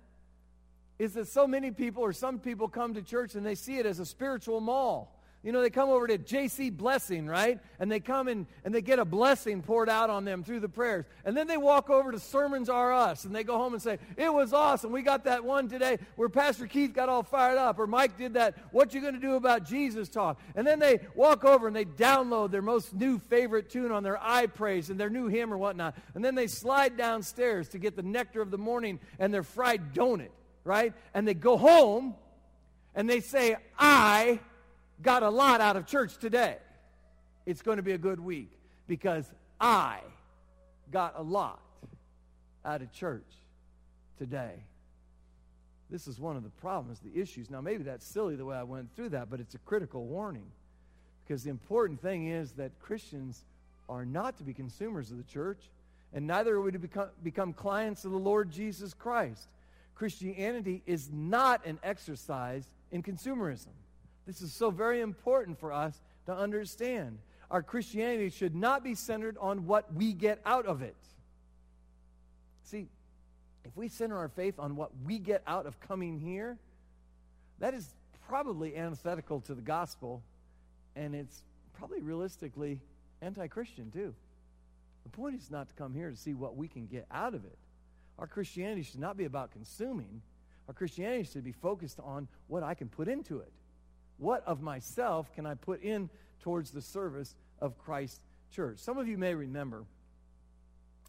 is 0.98 1.14
that 1.14 1.26
so 1.28 1.46
many 1.46 1.70
people 1.70 2.02
or 2.02 2.12
some 2.12 2.38
people 2.38 2.68
come 2.68 2.94
to 2.94 3.02
church 3.02 3.34
and 3.34 3.44
they 3.44 3.54
see 3.54 3.78
it 3.78 3.86
as 3.86 3.98
a 3.98 4.06
spiritual 4.06 4.60
mall. 4.60 5.20
You 5.42 5.50
know, 5.50 5.60
they 5.60 5.70
come 5.70 5.88
over 5.88 6.06
to 6.06 6.18
JC 6.18 6.70
Blessing, 6.70 7.26
right? 7.26 7.58
And 7.80 7.90
they 7.90 7.98
come 7.98 8.28
in 8.28 8.46
and 8.64 8.72
they 8.72 8.80
get 8.80 9.00
a 9.00 9.04
blessing 9.04 9.60
poured 9.60 9.88
out 9.88 10.08
on 10.08 10.24
them 10.24 10.44
through 10.44 10.60
the 10.60 10.68
prayers. 10.68 11.04
And 11.24 11.36
then 11.36 11.48
they 11.48 11.56
walk 11.56 11.90
over 11.90 12.12
to 12.12 12.20
Sermons 12.20 12.68
Are 12.68 12.92
Us 12.92 13.24
and 13.24 13.34
they 13.34 13.42
go 13.42 13.58
home 13.58 13.72
and 13.72 13.82
say, 13.82 13.98
It 14.16 14.32
was 14.32 14.52
awesome. 14.52 14.92
We 14.92 15.02
got 15.02 15.24
that 15.24 15.44
one 15.44 15.68
today 15.68 15.98
where 16.14 16.28
Pastor 16.28 16.66
Keith 16.66 16.94
got 16.94 17.08
all 17.08 17.24
fired 17.24 17.58
up, 17.58 17.80
or 17.80 17.88
Mike 17.88 18.16
did 18.16 18.34
that, 18.34 18.56
What 18.70 18.94
you 18.94 19.00
going 19.00 19.14
to 19.14 19.20
do 19.20 19.34
about 19.34 19.64
Jesus 19.64 20.08
talk. 20.08 20.40
And 20.54 20.66
then 20.66 20.78
they 20.78 21.00
walk 21.14 21.44
over 21.44 21.66
and 21.66 21.74
they 21.74 21.86
download 21.86 22.52
their 22.52 22.62
most 22.62 22.94
new 22.94 23.18
favorite 23.18 23.68
tune 23.68 23.90
on 23.90 24.04
their 24.04 24.16
iPraise 24.16 24.90
and 24.90 25.00
their 25.00 25.10
new 25.10 25.26
hymn 25.26 25.52
or 25.52 25.58
whatnot. 25.58 25.96
And 26.14 26.24
then 26.24 26.36
they 26.36 26.46
slide 26.46 26.96
downstairs 26.96 27.68
to 27.70 27.78
get 27.78 27.96
the 27.96 28.02
nectar 28.02 28.42
of 28.42 28.50
the 28.50 28.58
morning 28.58 29.00
and 29.18 29.34
their 29.34 29.42
fried 29.42 29.92
donut 29.92 30.30
right? 30.64 30.92
And 31.14 31.26
they 31.26 31.34
go 31.34 31.56
home 31.56 32.14
and 32.94 33.08
they 33.08 33.20
say, 33.20 33.56
I 33.78 34.40
got 35.02 35.22
a 35.22 35.30
lot 35.30 35.60
out 35.60 35.76
of 35.76 35.86
church 35.86 36.16
today. 36.18 36.56
It's 37.44 37.62
going 37.62 37.76
to 37.76 37.82
be 37.82 37.92
a 37.92 37.98
good 37.98 38.20
week 38.20 38.50
because 38.86 39.26
I 39.60 39.98
got 40.90 41.14
a 41.16 41.22
lot 41.22 41.60
out 42.64 42.82
of 42.82 42.92
church 42.92 43.26
today. 44.18 44.54
This 45.90 46.06
is 46.06 46.18
one 46.18 46.36
of 46.36 46.42
the 46.42 46.50
problems, 46.50 47.00
the 47.00 47.20
issues. 47.20 47.50
Now, 47.50 47.60
maybe 47.60 47.82
that's 47.82 48.06
silly 48.06 48.36
the 48.36 48.44
way 48.44 48.56
I 48.56 48.62
went 48.62 48.94
through 48.94 49.10
that, 49.10 49.28
but 49.28 49.40
it's 49.40 49.54
a 49.54 49.58
critical 49.58 50.06
warning. 50.06 50.46
Because 51.24 51.42
the 51.42 51.50
important 51.50 52.00
thing 52.00 52.28
is 52.28 52.52
that 52.52 52.78
Christians 52.80 53.44
are 53.88 54.04
not 54.04 54.38
to 54.38 54.44
be 54.44 54.54
consumers 54.54 55.10
of 55.10 55.18
the 55.18 55.24
church, 55.24 55.58
and 56.14 56.26
neither 56.26 56.54
are 56.54 56.62
we 56.62 56.72
to 56.72 56.78
become, 56.78 57.08
become 57.22 57.52
clients 57.52 58.04
of 58.04 58.12
the 58.12 58.18
Lord 58.18 58.50
Jesus 58.50 58.94
Christ. 58.94 59.48
Christianity 59.94 60.82
is 60.86 61.10
not 61.12 61.66
an 61.66 61.78
exercise 61.82 62.70
in 62.90 63.02
consumerism. 63.02 63.68
This 64.26 64.40
is 64.40 64.52
so 64.52 64.70
very 64.70 65.00
important 65.00 65.58
for 65.58 65.72
us 65.72 66.00
to 66.26 66.34
understand. 66.34 67.18
Our 67.50 67.62
Christianity 67.62 68.30
should 68.30 68.54
not 68.54 68.84
be 68.84 68.94
centered 68.94 69.36
on 69.40 69.66
what 69.66 69.92
we 69.92 70.12
get 70.12 70.40
out 70.46 70.66
of 70.66 70.82
it. 70.82 70.96
See, 72.64 72.88
if 73.64 73.76
we 73.76 73.88
center 73.88 74.16
our 74.16 74.28
faith 74.28 74.58
on 74.58 74.76
what 74.76 74.90
we 75.04 75.18
get 75.18 75.42
out 75.46 75.66
of 75.66 75.78
coming 75.80 76.18
here, 76.18 76.56
that 77.58 77.74
is 77.74 77.94
probably 78.28 78.76
antithetical 78.76 79.40
to 79.42 79.54
the 79.54 79.62
gospel, 79.62 80.22
and 80.96 81.14
it's 81.14 81.42
probably 81.74 82.00
realistically 82.00 82.80
anti 83.20 83.46
Christian 83.48 83.90
too. 83.90 84.14
The 85.04 85.10
point 85.10 85.36
is 85.36 85.50
not 85.50 85.68
to 85.68 85.74
come 85.74 85.94
here 85.94 86.10
to 86.10 86.16
see 86.16 86.34
what 86.34 86.56
we 86.56 86.68
can 86.68 86.86
get 86.86 87.06
out 87.10 87.34
of 87.34 87.44
it. 87.44 87.58
Our 88.18 88.26
Christianity 88.26 88.82
should 88.82 89.00
not 89.00 89.16
be 89.16 89.24
about 89.24 89.50
consuming. 89.50 90.22
Our 90.68 90.74
Christianity 90.74 91.24
should 91.24 91.44
be 91.44 91.52
focused 91.52 91.98
on 92.00 92.28
what 92.46 92.62
I 92.62 92.74
can 92.74 92.88
put 92.88 93.08
into 93.08 93.40
it. 93.40 93.52
What 94.22 94.44
of 94.46 94.62
myself 94.62 95.34
can 95.34 95.46
I 95.46 95.54
put 95.54 95.82
in 95.82 96.08
towards 96.42 96.70
the 96.70 96.80
service 96.80 97.34
of 97.58 97.76
Christ's 97.76 98.20
church? 98.52 98.78
Some 98.78 98.96
of 98.96 99.08
you 99.08 99.18
may 99.18 99.34
remember 99.34 99.84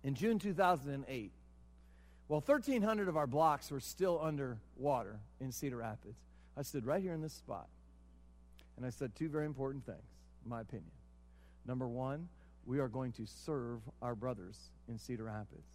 in 0.04 0.16
June 0.16 0.40
2008, 0.40 1.32
Well, 2.28 2.40
1,300 2.44 3.08
of 3.08 3.16
our 3.16 3.28
blocks 3.28 3.70
were 3.70 3.80
still 3.80 4.20
under 4.20 4.58
water 4.76 5.20
in 5.40 5.52
Cedar 5.52 5.78
Rapids. 5.78 6.18
I 6.58 6.64
stood 6.64 6.88
right 6.88 7.04
here 7.04 7.14
in 7.14 7.22
this 7.22 7.34
spot. 7.34 7.68
And 8.78 8.86
I 8.86 8.90
said 8.90 9.16
two 9.16 9.30
very 9.30 9.46
important 9.46 9.86
things, 9.86 10.02
in 10.44 10.50
my 10.50 10.62
opinion. 10.62 10.90
Number 11.68 11.88
one, 11.88 12.28
we 12.66 12.80
are 12.80 12.88
going 12.88 13.12
to 13.12 13.28
serve 13.28 13.82
our 14.02 14.16
brothers 14.16 14.58
in 14.90 14.98
Cedar 14.98 15.26
Rapids. 15.26 15.70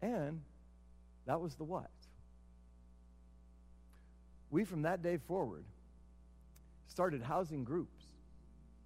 And 0.00 0.40
that 1.26 1.38
was 1.38 1.56
the 1.56 1.64
what? 1.64 1.90
We, 4.50 4.64
from 4.64 4.82
that 4.82 5.02
day 5.02 5.18
forward, 5.18 5.64
started 6.88 7.22
housing 7.22 7.64
groups. 7.64 8.04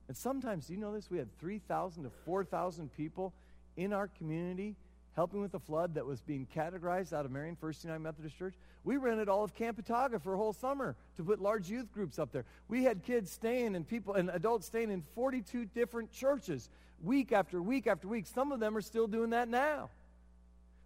And 0.08 0.16
sometimes, 0.16 0.66
do 0.66 0.72
you 0.72 0.78
know 0.80 0.92
this? 0.92 1.10
We 1.10 1.18
had 1.18 1.28
3,000 1.38 2.04
to 2.04 2.10
4,000 2.24 2.92
people 2.96 3.32
in 3.76 3.92
our 3.92 4.08
community 4.08 4.74
helping 5.14 5.40
with 5.40 5.52
the 5.52 5.60
flood 5.60 5.94
that 5.94 6.06
was 6.06 6.20
being 6.20 6.46
categorized 6.56 7.12
out 7.12 7.24
of 7.24 7.30
Marion 7.30 7.56
First 7.56 7.84
United 7.84 8.00
Methodist 8.00 8.38
Church. 8.38 8.54
We 8.84 8.96
rented 8.96 9.28
all 9.28 9.44
of 9.44 9.54
Camp 9.54 9.82
Autauga 9.82 10.22
for 10.22 10.34
a 10.34 10.36
whole 10.36 10.52
summer 10.52 10.96
to 11.16 11.24
put 11.24 11.40
large 11.40 11.68
youth 11.68 11.92
groups 11.92 12.18
up 12.18 12.32
there. 12.32 12.44
We 12.68 12.84
had 12.84 13.02
kids 13.02 13.30
staying 13.30 13.74
and 13.76 13.86
people 13.86 14.14
and 14.14 14.30
adults 14.30 14.66
staying 14.66 14.90
in 14.90 15.02
42 15.14 15.66
different 15.66 16.12
churches 16.12 16.70
week 17.02 17.32
after 17.32 17.60
week 17.60 17.86
after 17.86 18.08
week. 18.08 18.26
Some 18.26 18.52
of 18.52 18.60
them 18.60 18.76
are 18.76 18.80
still 18.80 19.06
doing 19.06 19.30
that 19.30 19.48
now. 19.48 19.90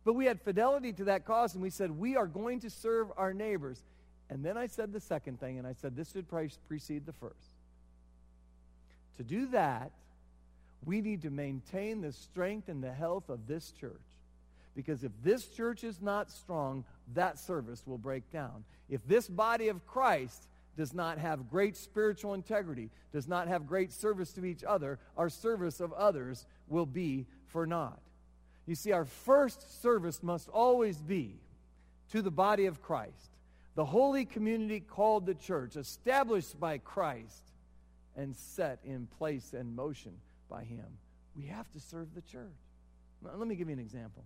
But 0.04 0.14
we 0.14 0.26
had 0.26 0.40
fidelity 0.40 0.92
to 0.94 1.04
that 1.04 1.24
cause 1.24 1.54
and 1.54 1.62
we 1.62 1.70
said, 1.70 1.90
we 1.90 2.16
are 2.16 2.26
going 2.26 2.60
to 2.60 2.70
serve 2.70 3.08
our 3.16 3.32
neighbors. 3.32 3.82
And 4.30 4.44
then 4.44 4.56
I 4.56 4.66
said 4.66 4.92
the 4.92 5.00
second 5.00 5.40
thing, 5.40 5.58
and 5.58 5.66
I 5.66 5.74
said 5.74 5.96
this 5.96 6.12
should 6.12 6.26
precede 6.28 7.06
the 7.06 7.12
first. 7.12 7.34
To 9.18 9.22
do 9.22 9.46
that, 9.48 9.92
we 10.84 11.00
need 11.00 11.22
to 11.22 11.30
maintain 11.30 12.00
the 12.00 12.12
strength 12.12 12.68
and 12.68 12.82
the 12.82 12.92
health 12.92 13.28
of 13.28 13.46
this 13.46 13.70
church. 13.72 13.92
Because 14.74 15.04
if 15.04 15.12
this 15.22 15.46
church 15.46 15.84
is 15.84 16.02
not 16.02 16.30
strong, 16.30 16.84
that 17.14 17.38
service 17.38 17.82
will 17.86 17.98
break 17.98 18.30
down. 18.32 18.64
If 18.88 19.06
this 19.06 19.28
body 19.28 19.68
of 19.68 19.86
Christ 19.86 20.48
does 20.76 20.92
not 20.92 21.18
have 21.18 21.48
great 21.48 21.76
spiritual 21.76 22.34
integrity, 22.34 22.90
does 23.12 23.28
not 23.28 23.46
have 23.46 23.68
great 23.68 23.92
service 23.92 24.32
to 24.32 24.44
each 24.44 24.64
other, 24.64 24.98
our 25.16 25.28
service 25.28 25.80
of 25.80 25.92
others 25.92 26.44
will 26.68 26.86
be 26.86 27.26
for 27.46 27.66
naught. 27.66 28.00
You 28.66 28.74
see, 28.74 28.92
our 28.92 29.04
first 29.04 29.82
service 29.82 30.22
must 30.22 30.48
always 30.48 30.96
be 30.96 31.36
to 32.10 32.22
the 32.22 32.30
body 32.30 32.66
of 32.66 32.82
Christ, 32.82 33.30
the 33.74 33.84
holy 33.84 34.24
community 34.24 34.80
called 34.80 35.26
the 35.26 35.34
church, 35.34 35.76
established 35.76 36.58
by 36.58 36.78
Christ 36.78 37.52
and 38.16 38.34
set 38.34 38.78
in 38.84 39.06
place 39.06 39.52
and 39.52 39.74
motion 39.74 40.12
by 40.48 40.64
Him. 40.64 40.86
We 41.36 41.46
have 41.46 41.70
to 41.72 41.80
serve 41.80 42.14
the 42.14 42.22
church. 42.22 42.52
Let 43.22 43.48
me 43.48 43.56
give 43.56 43.68
you 43.68 43.74
an 43.74 43.80
example. 43.80 44.24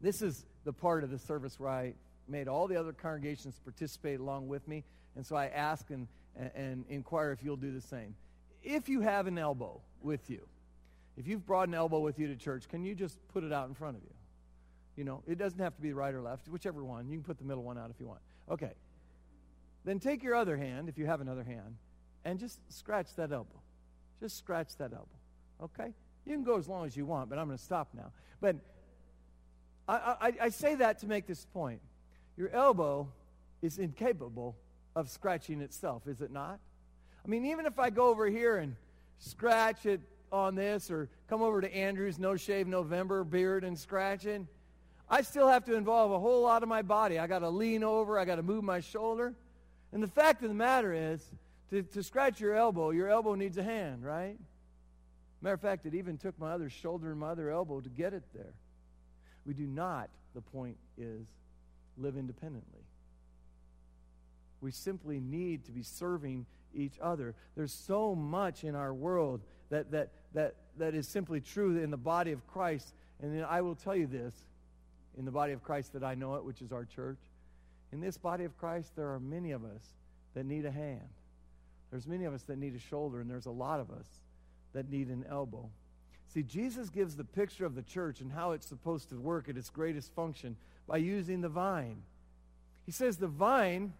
This 0.00 0.22
is 0.22 0.44
the 0.64 0.72
part 0.72 1.04
of 1.04 1.10
the 1.10 1.18
service 1.18 1.58
where 1.58 1.70
I 1.70 1.94
made 2.28 2.48
all 2.48 2.66
the 2.66 2.76
other 2.76 2.92
congregations 2.92 3.58
participate 3.64 4.20
along 4.20 4.48
with 4.48 4.66
me. 4.68 4.84
And 5.16 5.26
so 5.26 5.36
I 5.36 5.46
ask 5.46 5.90
and, 5.90 6.06
and, 6.36 6.50
and 6.54 6.84
inquire 6.88 7.32
if 7.32 7.42
you'll 7.42 7.56
do 7.56 7.72
the 7.72 7.80
same. 7.80 8.14
If 8.62 8.88
you 8.88 9.00
have 9.00 9.26
an 9.26 9.38
elbow 9.38 9.80
with 10.02 10.28
you, 10.30 10.46
if 11.16 11.26
you've 11.26 11.46
brought 11.46 11.68
an 11.68 11.74
elbow 11.74 12.00
with 12.00 12.18
you 12.18 12.28
to 12.28 12.36
church, 12.36 12.68
can 12.68 12.84
you 12.84 12.94
just 12.94 13.18
put 13.28 13.44
it 13.44 13.52
out 13.52 13.68
in 13.68 13.74
front 13.74 13.96
of 13.96 14.02
you? 14.02 14.10
You 15.00 15.06
know, 15.06 15.22
it 15.26 15.38
doesn't 15.38 15.58
have 15.60 15.74
to 15.76 15.80
be 15.80 15.94
right 15.94 16.12
or 16.12 16.20
left, 16.20 16.46
whichever 16.46 16.84
one. 16.84 17.08
You 17.08 17.16
can 17.16 17.24
put 17.24 17.38
the 17.38 17.44
middle 17.44 17.62
one 17.62 17.78
out 17.78 17.88
if 17.88 17.98
you 17.98 18.06
want. 18.06 18.20
Okay. 18.50 18.72
Then 19.82 19.98
take 19.98 20.22
your 20.22 20.34
other 20.34 20.58
hand, 20.58 20.90
if 20.90 20.98
you 20.98 21.06
have 21.06 21.22
another 21.22 21.42
hand, 21.42 21.76
and 22.26 22.38
just 22.38 22.60
scratch 22.68 23.06
that 23.16 23.32
elbow. 23.32 23.62
Just 24.20 24.36
scratch 24.36 24.76
that 24.76 24.92
elbow. 24.92 25.06
Okay? 25.62 25.94
You 26.26 26.34
can 26.34 26.44
go 26.44 26.58
as 26.58 26.68
long 26.68 26.84
as 26.84 26.98
you 26.98 27.06
want, 27.06 27.30
but 27.30 27.38
I'm 27.38 27.46
going 27.46 27.56
to 27.56 27.64
stop 27.64 27.88
now. 27.94 28.12
But 28.42 28.56
I, 29.88 29.94
I, 30.20 30.32
I 30.38 30.48
say 30.50 30.74
that 30.74 30.98
to 30.98 31.06
make 31.06 31.26
this 31.26 31.46
point. 31.54 31.80
Your 32.36 32.50
elbow 32.50 33.08
is 33.62 33.78
incapable 33.78 34.54
of 34.94 35.08
scratching 35.08 35.62
itself, 35.62 36.08
is 36.08 36.20
it 36.20 36.30
not? 36.30 36.60
I 37.24 37.28
mean, 37.28 37.46
even 37.46 37.64
if 37.64 37.78
I 37.78 37.88
go 37.88 38.08
over 38.08 38.26
here 38.26 38.58
and 38.58 38.76
scratch 39.18 39.86
it 39.86 40.02
on 40.30 40.56
this 40.56 40.90
or 40.90 41.08
come 41.26 41.40
over 41.40 41.62
to 41.62 41.74
Andrew's 41.74 42.18
No 42.18 42.36
Shave 42.36 42.66
November 42.66 43.24
beard 43.24 43.64
and 43.64 43.78
scratch 43.78 44.26
it, 44.26 44.42
I 45.10 45.22
still 45.22 45.48
have 45.48 45.64
to 45.64 45.74
involve 45.74 46.12
a 46.12 46.20
whole 46.20 46.42
lot 46.42 46.62
of 46.62 46.68
my 46.68 46.82
body. 46.82 47.18
I 47.18 47.26
got 47.26 47.40
to 47.40 47.50
lean 47.50 47.82
over, 47.82 48.18
I 48.18 48.24
got 48.24 48.36
to 48.36 48.42
move 48.42 48.62
my 48.62 48.78
shoulder. 48.78 49.34
And 49.92 50.00
the 50.00 50.08
fact 50.08 50.42
of 50.42 50.48
the 50.48 50.54
matter 50.54 50.92
is, 50.92 51.20
to, 51.70 51.82
to 51.82 52.02
scratch 52.02 52.40
your 52.40 52.54
elbow, 52.54 52.90
your 52.90 53.08
elbow 53.08 53.34
needs 53.34 53.58
a 53.58 53.62
hand, 53.62 54.04
right? 54.04 54.36
Matter 55.42 55.54
of 55.54 55.60
fact, 55.60 55.86
it 55.86 55.94
even 55.94 56.16
took 56.16 56.38
my 56.38 56.52
other 56.52 56.70
shoulder 56.70 57.10
and 57.10 57.18
my 57.18 57.30
other 57.30 57.50
elbow 57.50 57.80
to 57.80 57.88
get 57.88 58.12
it 58.12 58.22
there. 58.34 58.54
We 59.44 59.54
do 59.54 59.66
not, 59.66 60.10
the 60.34 60.42
point 60.42 60.76
is, 60.96 61.26
live 61.96 62.16
independently. 62.16 62.84
We 64.60 64.70
simply 64.70 65.18
need 65.18 65.64
to 65.64 65.72
be 65.72 65.82
serving 65.82 66.46
each 66.74 66.98
other. 67.00 67.34
There's 67.56 67.72
so 67.72 68.14
much 68.14 68.62
in 68.62 68.74
our 68.74 68.92
world 68.92 69.40
that, 69.70 69.90
that, 69.90 70.10
that, 70.34 70.54
that 70.78 70.94
is 70.94 71.08
simply 71.08 71.40
true 71.40 71.78
in 71.78 71.90
the 71.90 71.96
body 71.96 72.32
of 72.32 72.46
Christ. 72.46 72.92
And 73.22 73.44
I 73.44 73.62
will 73.62 73.74
tell 73.74 73.96
you 73.96 74.06
this 74.06 74.34
in 75.20 75.26
the 75.26 75.30
body 75.30 75.52
of 75.52 75.62
Christ 75.62 75.92
that 75.92 76.02
I 76.02 76.14
know 76.14 76.36
it, 76.36 76.44
which 76.44 76.62
is 76.62 76.72
our 76.72 76.86
church. 76.86 77.18
In 77.92 78.00
this 78.00 78.16
body 78.16 78.44
of 78.44 78.56
Christ, 78.56 78.96
there 78.96 79.12
are 79.12 79.20
many 79.20 79.50
of 79.50 79.64
us 79.64 79.84
that 80.32 80.46
need 80.46 80.64
a 80.64 80.70
hand. 80.70 81.10
There's 81.90 82.06
many 82.06 82.24
of 82.24 82.32
us 82.32 82.42
that 82.44 82.56
need 82.56 82.74
a 82.74 82.78
shoulder, 82.78 83.20
and 83.20 83.30
there's 83.30 83.44
a 83.44 83.50
lot 83.50 83.80
of 83.80 83.90
us 83.90 84.06
that 84.72 84.88
need 84.88 85.08
an 85.08 85.26
elbow. 85.28 85.68
See, 86.32 86.42
Jesus 86.42 86.88
gives 86.88 87.16
the 87.16 87.24
picture 87.24 87.66
of 87.66 87.74
the 87.74 87.82
church 87.82 88.22
and 88.22 88.32
how 88.32 88.52
it's 88.52 88.66
supposed 88.66 89.10
to 89.10 89.16
work 89.16 89.50
at 89.50 89.58
its 89.58 89.68
greatest 89.68 90.10
function 90.14 90.56
by 90.86 90.96
using 90.96 91.42
the 91.42 91.50
vine. 91.50 92.02
He 92.86 92.92
says 92.92 93.18
the 93.18 93.26
vine 93.26 93.92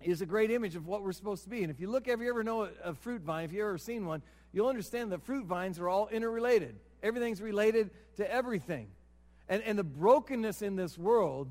is 0.00 0.22
a 0.22 0.26
great 0.26 0.50
image 0.50 0.76
of 0.76 0.86
what 0.86 1.02
we're 1.02 1.12
supposed 1.12 1.44
to 1.44 1.50
be. 1.50 1.62
And 1.62 1.70
if 1.70 1.78
you 1.78 1.90
look, 1.90 2.08
if 2.08 2.20
you 2.20 2.30
ever 2.30 2.42
know 2.42 2.70
a 2.82 2.94
fruit 2.94 3.20
vine, 3.20 3.44
if 3.44 3.52
you've 3.52 3.66
ever 3.66 3.76
seen 3.76 4.06
one, 4.06 4.22
you'll 4.50 4.68
understand 4.68 5.12
that 5.12 5.26
fruit 5.26 5.44
vines 5.44 5.78
are 5.78 5.90
all 5.90 6.08
interrelated. 6.08 6.76
Everything's 7.02 7.42
related 7.42 7.90
to 8.16 8.32
everything. 8.32 8.88
And, 9.48 9.62
and 9.62 9.78
the 9.78 9.84
brokenness 9.84 10.62
in 10.62 10.76
this 10.76 10.96
world 10.96 11.50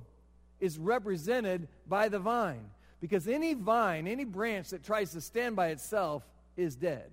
is 0.60 0.78
represented 0.78 1.68
by 1.88 2.10
the 2.10 2.20
vine. 2.20 2.70
Because 3.00 3.28
any 3.28 3.54
vine, 3.54 4.08
any 4.08 4.26
branch 4.26 4.70
that 4.70 4.84
tries 4.84 5.12
to 5.14 5.22
stand 5.22 5.56
by 5.56 5.70
itself 5.70 6.24
is 6.56 6.76
dead. 6.76 7.10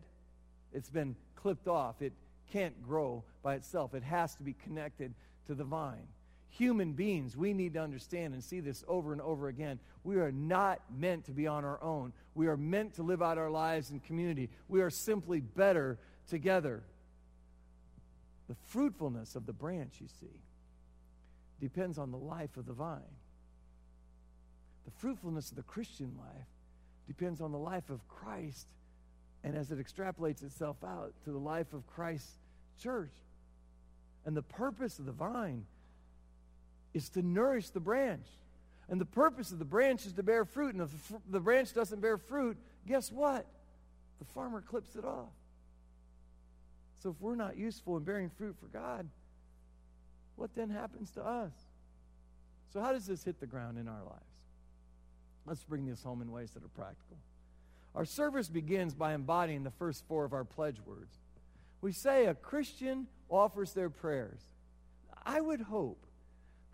It's 0.73 0.91
been 0.91 1.17
clipped 1.35 1.67
off. 1.67 2.03
It 2.03 2.13
can't 2.53 2.83
grow 2.83 3.25
by 3.43 3.55
itself, 3.55 3.95
it 3.95 4.03
has 4.03 4.35
to 4.37 4.43
be 4.43 4.53
connected 4.53 5.15
to 5.47 5.55
the 5.55 5.65
vine. 5.65 6.07
Human 6.51 6.93
beings, 6.93 7.37
we 7.37 7.53
need 7.53 7.75
to 7.75 7.81
understand 7.81 8.35
and 8.35 8.43
see 8.43 8.61
this 8.61 8.83
over 8.89 9.13
and 9.13 9.21
over 9.21 9.49
again. 9.49 9.79
We 10.03 10.17
are 10.17 10.33
not 10.33 10.81
meant 10.99 11.27
to 11.27 11.33
be 11.33 11.47
on 11.47 11.65
our 11.65 11.83
own. 11.83 12.13
We 12.35 12.49
are 12.49 12.57
meant 12.57 12.95
to 12.95 13.03
live 13.03 13.23
out 13.23 13.39
our 13.39 13.51
lives 13.51 13.91
in 13.91 14.01
community. 14.01 14.49
We 14.67 14.81
are 14.81 14.91
simply 14.91 15.41
better 15.41 15.99
together. 16.29 16.83
The 18.49 18.57
fruitfulness 18.67 19.37
of 19.37 19.47
the 19.47 19.53
branch, 19.53 19.95
you 20.01 20.09
see, 20.21 20.41
depends 21.61 21.99
on 21.99 22.11
the 22.11 22.19
life 22.19 22.57
of 22.57 22.67
the 22.67 22.73
vine. 22.73 23.01
The 24.85 24.91
fruitfulness 24.93 25.51
of 25.51 25.57
the 25.57 25.63
Christian 25.63 26.15
life 26.19 26.47
depends 27.07 27.41
on 27.41 27.53
the 27.53 27.59
life 27.59 27.91
of 27.91 28.07
Christ 28.09 28.67
and 29.45 29.57
as 29.57 29.71
it 29.71 29.79
extrapolates 29.79 30.43
itself 30.43 30.77
out 30.85 31.13
to 31.25 31.31
the 31.31 31.39
life 31.39 31.73
of 31.73 31.87
Christ's 31.87 32.39
church. 32.83 33.13
And 34.25 34.37
the 34.37 34.43
purpose 34.43 34.99
of 34.99 35.07
the 35.07 35.13
vine 35.13 35.65
is 36.95 37.09
to 37.11 37.23
nourish 37.23 37.71
the 37.71 37.81
branch. 37.81 38.27
And 38.89 39.01
the 39.01 39.07
purpose 39.07 39.53
of 39.53 39.59
the 39.59 39.65
branch 39.65 40.07
is 40.07 40.13
to 40.15 40.23
bear 40.23 40.45
fruit. 40.45 40.75
And 40.75 40.83
if 40.83 41.13
the 41.31 41.41
branch 41.41 41.75
doesn't 41.75 42.01
bear 42.01 42.17
fruit, 42.17 42.57
guess 42.87 43.13
what? 43.13 43.47
The 44.19 44.25
farmer 44.25 44.61
clips 44.61 44.97
it 44.97 45.05
off. 45.05 45.29
So 47.03 47.11
if 47.11 47.21
we're 47.21 47.37
not 47.37 47.57
useful 47.57 47.97
in 47.97 48.03
bearing 48.03 48.31
fruit 48.31 48.57
for 48.59 48.67
God, 48.67 49.09
what 50.39 50.55
then 50.55 50.71
happens 50.71 51.11
to 51.13 51.23
us? 51.25 51.53
So, 52.73 52.81
how 52.81 52.93
does 52.93 53.07
this 53.07 53.25
hit 53.25 53.41
the 53.41 53.47
ground 53.47 53.79
in 53.79 53.89
our 53.89 54.03
lives? 54.05 54.25
Let's 55.47 55.65
bring 55.65 55.87
this 55.87 56.03
home 56.03 56.23
in 56.23 56.31
ways 56.31 56.51
that 56.53 56.63
are 56.63 56.69
practical. 56.69 57.17
Our 57.95 58.05
service 58.05 58.49
begins 58.49 58.95
by 58.95 59.15
embodying 59.15 59.65
the 59.65 59.71
first 59.71 60.07
four 60.07 60.25
of 60.25 60.33
our 60.33 60.45
pledge 60.45 60.77
words. 60.85 61.19
We 61.81 61.93
say 61.93 62.27
a 62.27 62.35
Christian 62.35 63.07
offers 63.29 63.73
their 63.73 63.91
prayers. 63.91 64.41
I 65.25 65.41
would 65.41 65.61
hope 65.61 66.07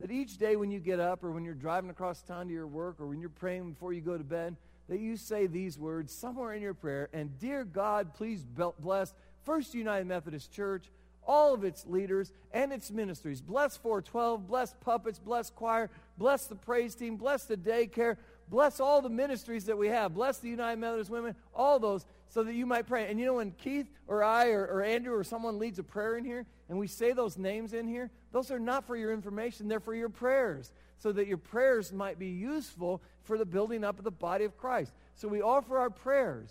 that 0.00 0.11
each 0.11 0.38
day 0.38 0.57
when 0.57 0.70
you 0.70 0.81
get 0.81 1.00
up 1.00 1.22
or 1.22 1.31
when 1.31 1.44
you're 1.44 1.55
driving 1.55 1.90
across 1.90 2.22
town 2.22 2.48
to 2.48 2.53
your 2.53 2.66
work 2.66 2.96
or 3.00 3.07
when 3.07 3.20
you're 3.20 3.29
praying 3.29 3.70
before 3.70 3.92
you 3.92 4.00
go 4.00 4.18
to 4.18 4.24
bed, 4.24 4.57
that 4.88 4.98
you 4.98 5.16
say 5.16 5.46
these 5.46 5.79
words 5.79 6.12
somewhere 6.12 6.53
in 6.53 6.61
your 6.61 6.74
prayer. 6.74 7.09
And 7.12 7.38
dear 7.38 7.64
God, 7.64 8.12
please 8.14 8.44
bless 8.81 9.14
First 9.44 9.74
United 9.74 10.07
Methodist 10.07 10.53
Church, 10.53 10.90
all 11.27 11.55
of 11.55 11.65
its 11.65 11.87
leaders 11.87 12.33
and 12.53 12.73
its 12.73 12.91
ministries. 12.91 13.41
Bless 13.41 13.77
412, 13.77 14.47
bless 14.47 14.75
puppets, 14.81 15.19
bless 15.19 15.51
choir, 15.51 15.91
bless 16.19 16.47
the 16.47 16.55
praise 16.55 16.95
team, 16.95 17.17
bless 17.17 17.45
the 17.45 17.57
daycare, 17.57 18.17
Bless 18.49 18.81
all 18.81 19.01
the 19.01 19.09
ministries 19.09 19.65
that 19.67 19.79
we 19.79 19.89
have. 19.89 20.15
Bless 20.15 20.39
the 20.39 20.49
United 20.49 20.79
Methodist 20.79 21.11
Women, 21.11 21.35
all 21.55 21.79
those, 21.79 22.05
so 22.29 22.43
that 22.43 22.55
you 22.55 22.67
might 22.67 22.87
pray. 22.87 23.11
And 23.11 23.19
you 23.19 23.27
know, 23.27 23.35
when 23.35 23.53
Keith 23.53 23.89
or 24.07 24.23
I 24.23 24.51
or, 24.51 24.67
or 24.67 24.83
Andrew 24.83 25.15
or 25.15 25.25
someone 25.25 25.59
leads 25.59 25.79
a 25.79 25.83
prayer 25.83 26.17
in 26.17 26.25
here, 26.25 26.47
and 26.69 26.79
we 26.79 26.87
say 26.87 27.13
those 27.13 27.39
names 27.39 27.73
in 27.73 27.89
here, 27.89 28.11
those 28.33 28.51
are 28.51 28.59
not 28.59 28.87
for 28.87 28.97
your 28.97 29.13
information, 29.13 29.69
they're 29.69 29.81
for 29.81 29.95
your 29.95 30.09
prayers, 30.09 30.73
so 30.99 31.13
that 31.13 31.27
your 31.27 31.39
prayers 31.39 31.93
might 31.93 32.19
be 32.19 32.29
useful 32.29 33.03
for 33.23 33.39
the 33.39 33.47
building 33.47 33.83
up 33.83 33.99
of 33.99 34.05
the 34.05 34.11
body 34.11 34.45
of 34.45 34.57
Christ. 34.57 34.93
So 35.15 35.29
we 35.29 35.41
offer 35.41 35.79
our 35.79 35.91
prayers. 35.91 36.51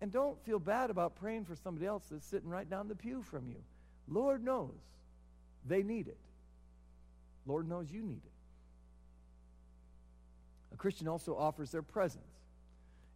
And 0.00 0.12
don't 0.12 0.38
feel 0.44 0.58
bad 0.58 0.90
about 0.90 1.16
praying 1.16 1.46
for 1.46 1.56
somebody 1.56 1.86
else 1.86 2.04
that's 2.10 2.26
sitting 2.26 2.50
right 2.50 2.68
down 2.68 2.88
the 2.88 2.94
pew 2.94 3.22
from 3.22 3.48
you. 3.48 3.56
Lord 4.08 4.44
knows 4.44 4.74
they 5.66 5.82
need 5.82 6.08
it. 6.08 6.18
Lord 7.46 7.68
knows 7.68 7.90
you 7.90 8.02
need 8.02 8.22
it. 8.24 8.32
A 10.72 10.76
Christian 10.76 11.08
also 11.08 11.36
offers 11.36 11.70
their 11.70 11.82
presence. 11.82 12.24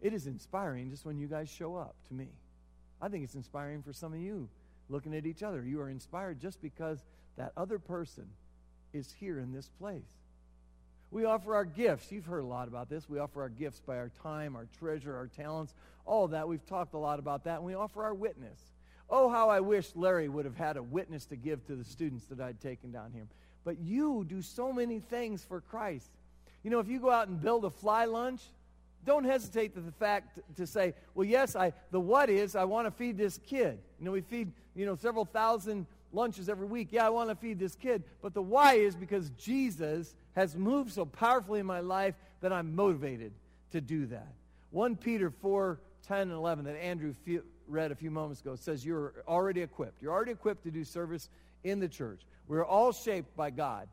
It 0.00 0.12
is 0.12 0.26
inspiring 0.26 0.90
just 0.90 1.04
when 1.04 1.18
you 1.18 1.26
guys 1.26 1.48
show 1.48 1.76
up 1.76 1.94
to 2.08 2.14
me. 2.14 2.28
I 3.00 3.08
think 3.08 3.24
it's 3.24 3.34
inspiring 3.34 3.82
for 3.82 3.92
some 3.92 4.12
of 4.12 4.20
you 4.20 4.48
looking 4.88 5.14
at 5.14 5.26
each 5.26 5.42
other. 5.42 5.62
You 5.64 5.80
are 5.80 5.90
inspired 5.90 6.40
just 6.40 6.60
because 6.62 7.04
that 7.36 7.52
other 7.56 7.78
person 7.78 8.26
is 8.92 9.12
here 9.18 9.38
in 9.38 9.52
this 9.52 9.68
place. 9.78 10.08
We 11.10 11.24
offer 11.24 11.54
our 11.54 11.64
gifts. 11.64 12.12
You've 12.12 12.26
heard 12.26 12.42
a 12.42 12.46
lot 12.46 12.68
about 12.68 12.90
this. 12.90 13.08
We 13.08 13.18
offer 13.18 13.40
our 13.40 13.48
gifts 13.48 13.80
by 13.80 13.96
our 13.96 14.10
time, 14.22 14.56
our 14.56 14.66
treasure, 14.78 15.16
our 15.16 15.26
talents, 15.26 15.74
all 16.04 16.28
that. 16.28 16.46
We've 16.46 16.64
talked 16.66 16.94
a 16.94 16.98
lot 16.98 17.18
about 17.18 17.44
that. 17.44 17.56
And 17.56 17.64
we 17.64 17.74
offer 17.74 18.04
our 18.04 18.14
witness. 18.14 18.60
Oh, 19.10 19.28
how 19.28 19.48
I 19.48 19.60
wish 19.60 19.90
Larry 19.94 20.28
would 20.28 20.44
have 20.44 20.56
had 20.56 20.76
a 20.76 20.82
witness 20.82 21.24
to 21.26 21.36
give 21.36 21.66
to 21.66 21.76
the 21.76 21.84
students 21.84 22.26
that 22.26 22.40
I'd 22.40 22.60
taken 22.60 22.92
down 22.92 23.12
here. 23.12 23.26
But 23.64 23.78
you 23.80 24.24
do 24.28 24.42
so 24.42 24.72
many 24.72 25.00
things 25.00 25.42
for 25.44 25.60
Christ. 25.60 26.10
You 26.62 26.70
know, 26.70 26.80
if 26.80 26.88
you 26.88 27.00
go 27.00 27.10
out 27.10 27.28
and 27.28 27.40
build 27.40 27.64
a 27.64 27.70
fly 27.70 28.04
lunch, 28.04 28.42
don't 29.04 29.24
hesitate 29.24 29.74
to 29.74 29.80
the 29.80 29.92
fact 29.92 30.38
to 30.56 30.66
say, 30.66 30.94
well, 31.14 31.24
yes, 31.24 31.56
I 31.56 31.72
the 31.90 32.00
what 32.00 32.28
is 32.28 32.54
I 32.54 32.64
want 32.64 32.86
to 32.86 32.90
feed 32.90 33.16
this 33.16 33.38
kid. 33.38 33.78
You 33.98 34.04
know, 34.04 34.12
we 34.12 34.20
feed, 34.20 34.52
you 34.74 34.84
know, 34.84 34.96
several 34.96 35.24
thousand 35.24 35.86
lunches 36.12 36.48
every 36.48 36.66
week. 36.66 36.88
Yeah, 36.90 37.06
I 37.06 37.10
want 37.10 37.30
to 37.30 37.36
feed 37.36 37.58
this 37.58 37.74
kid. 37.74 38.02
But 38.20 38.34
the 38.34 38.42
why 38.42 38.74
is 38.74 38.94
because 38.94 39.30
Jesus 39.30 40.14
has 40.34 40.56
moved 40.56 40.92
so 40.92 41.04
powerfully 41.04 41.60
in 41.60 41.66
my 41.66 41.80
life 41.80 42.14
that 42.40 42.52
I'm 42.52 42.74
motivated 42.74 43.32
to 43.72 43.80
do 43.80 44.06
that. 44.06 44.32
1 44.70 44.96
Peter 44.96 45.30
4 45.30 45.80
10 46.06 46.20
and 46.20 46.32
11 46.32 46.64
that 46.64 46.76
Andrew 46.76 47.12
read 47.68 47.92
a 47.92 47.94
few 47.94 48.10
moments 48.10 48.40
ago 48.40 48.56
says 48.56 48.84
you're 48.84 49.12
already 49.26 49.62
equipped. 49.62 50.02
You're 50.02 50.12
already 50.12 50.32
equipped 50.32 50.64
to 50.64 50.70
do 50.70 50.84
service 50.84 51.28
in 51.64 51.80
the 51.80 51.88
church. 51.88 52.22
We're 52.46 52.64
all 52.64 52.92
shaped 52.92 53.36
by 53.36 53.50
God 53.50 53.88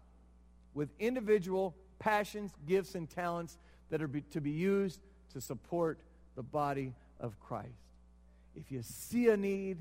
with 0.73 0.89
individual 0.99 1.75
passions, 1.99 2.51
gifts, 2.67 2.95
and 2.95 3.09
talents 3.09 3.57
that 3.89 4.01
are 4.01 4.07
be, 4.07 4.21
to 4.31 4.41
be 4.41 4.51
used 4.51 4.99
to 5.33 5.41
support 5.41 5.99
the 6.35 6.43
body 6.43 6.93
of 7.19 7.39
Christ. 7.39 7.69
If 8.55 8.71
you 8.71 8.81
see 8.83 9.29
a 9.29 9.37
need, 9.37 9.77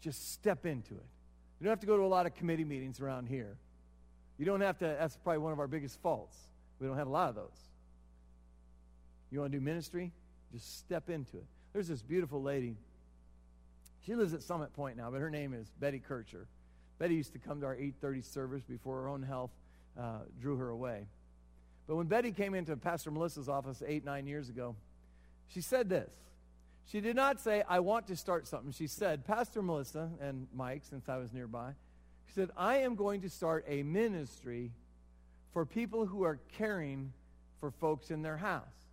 just 0.00 0.32
step 0.32 0.66
into 0.66 0.94
it. 0.94 1.06
You 1.60 1.64
don't 1.64 1.70
have 1.70 1.80
to 1.80 1.86
go 1.86 1.96
to 1.96 2.02
a 2.02 2.06
lot 2.06 2.26
of 2.26 2.34
committee 2.34 2.64
meetings 2.64 3.00
around 3.00 3.28
here. 3.28 3.56
You 4.38 4.44
don't 4.44 4.60
have 4.60 4.78
to, 4.78 4.96
that's 4.98 5.16
probably 5.16 5.38
one 5.38 5.52
of 5.52 5.60
our 5.60 5.68
biggest 5.68 6.00
faults. 6.02 6.36
We 6.80 6.86
don't 6.86 6.96
have 6.96 7.06
a 7.06 7.10
lot 7.10 7.28
of 7.28 7.36
those. 7.36 7.58
You 9.30 9.40
want 9.40 9.52
to 9.52 9.58
do 9.58 9.64
ministry? 9.64 10.12
Just 10.52 10.78
step 10.78 11.08
into 11.08 11.36
it. 11.36 11.46
There's 11.72 11.88
this 11.88 12.02
beautiful 12.02 12.42
lady. 12.42 12.76
She 14.04 14.14
lives 14.14 14.34
at 14.34 14.42
Summit 14.42 14.72
Point 14.74 14.96
now, 14.96 15.10
but 15.10 15.20
her 15.20 15.30
name 15.30 15.54
is 15.54 15.70
Betty 15.80 15.98
Kircher. 15.98 16.46
Betty 16.98 17.14
used 17.14 17.32
to 17.32 17.38
come 17.38 17.60
to 17.60 17.66
our 17.66 17.76
8:30 17.76 18.24
service 18.24 18.62
before 18.62 19.02
her 19.02 19.08
own 19.08 19.22
health 19.22 19.50
uh, 19.98 20.20
drew 20.40 20.56
her 20.56 20.68
away. 20.68 21.06
But 21.86 21.96
when 21.96 22.06
Betty 22.06 22.32
came 22.32 22.54
into 22.54 22.76
Pastor 22.76 23.10
Melissa's 23.10 23.48
office 23.48 23.82
eight, 23.86 24.04
nine 24.04 24.26
years 24.26 24.48
ago, 24.48 24.76
she 25.48 25.60
said 25.60 25.88
this. 25.88 26.10
She 26.86 27.00
did 27.00 27.16
not 27.16 27.40
say, 27.40 27.62
I 27.68 27.80
want 27.80 28.06
to 28.08 28.16
start 28.16 28.46
something. 28.46 28.72
She 28.72 28.86
said, 28.86 29.24
Pastor 29.24 29.62
Melissa 29.62 30.10
and 30.20 30.46
Mike, 30.54 30.82
since 30.88 31.08
I 31.08 31.16
was 31.16 31.32
nearby, 31.32 31.72
she 32.26 32.34
said, 32.34 32.50
I 32.56 32.78
am 32.78 32.94
going 32.94 33.22
to 33.22 33.30
start 33.30 33.64
a 33.66 33.82
ministry 33.82 34.70
for 35.52 35.64
people 35.64 36.04
who 36.06 36.24
are 36.24 36.38
caring 36.58 37.12
for 37.58 37.70
folks 37.70 38.10
in 38.10 38.22
their 38.22 38.36
house. 38.36 38.83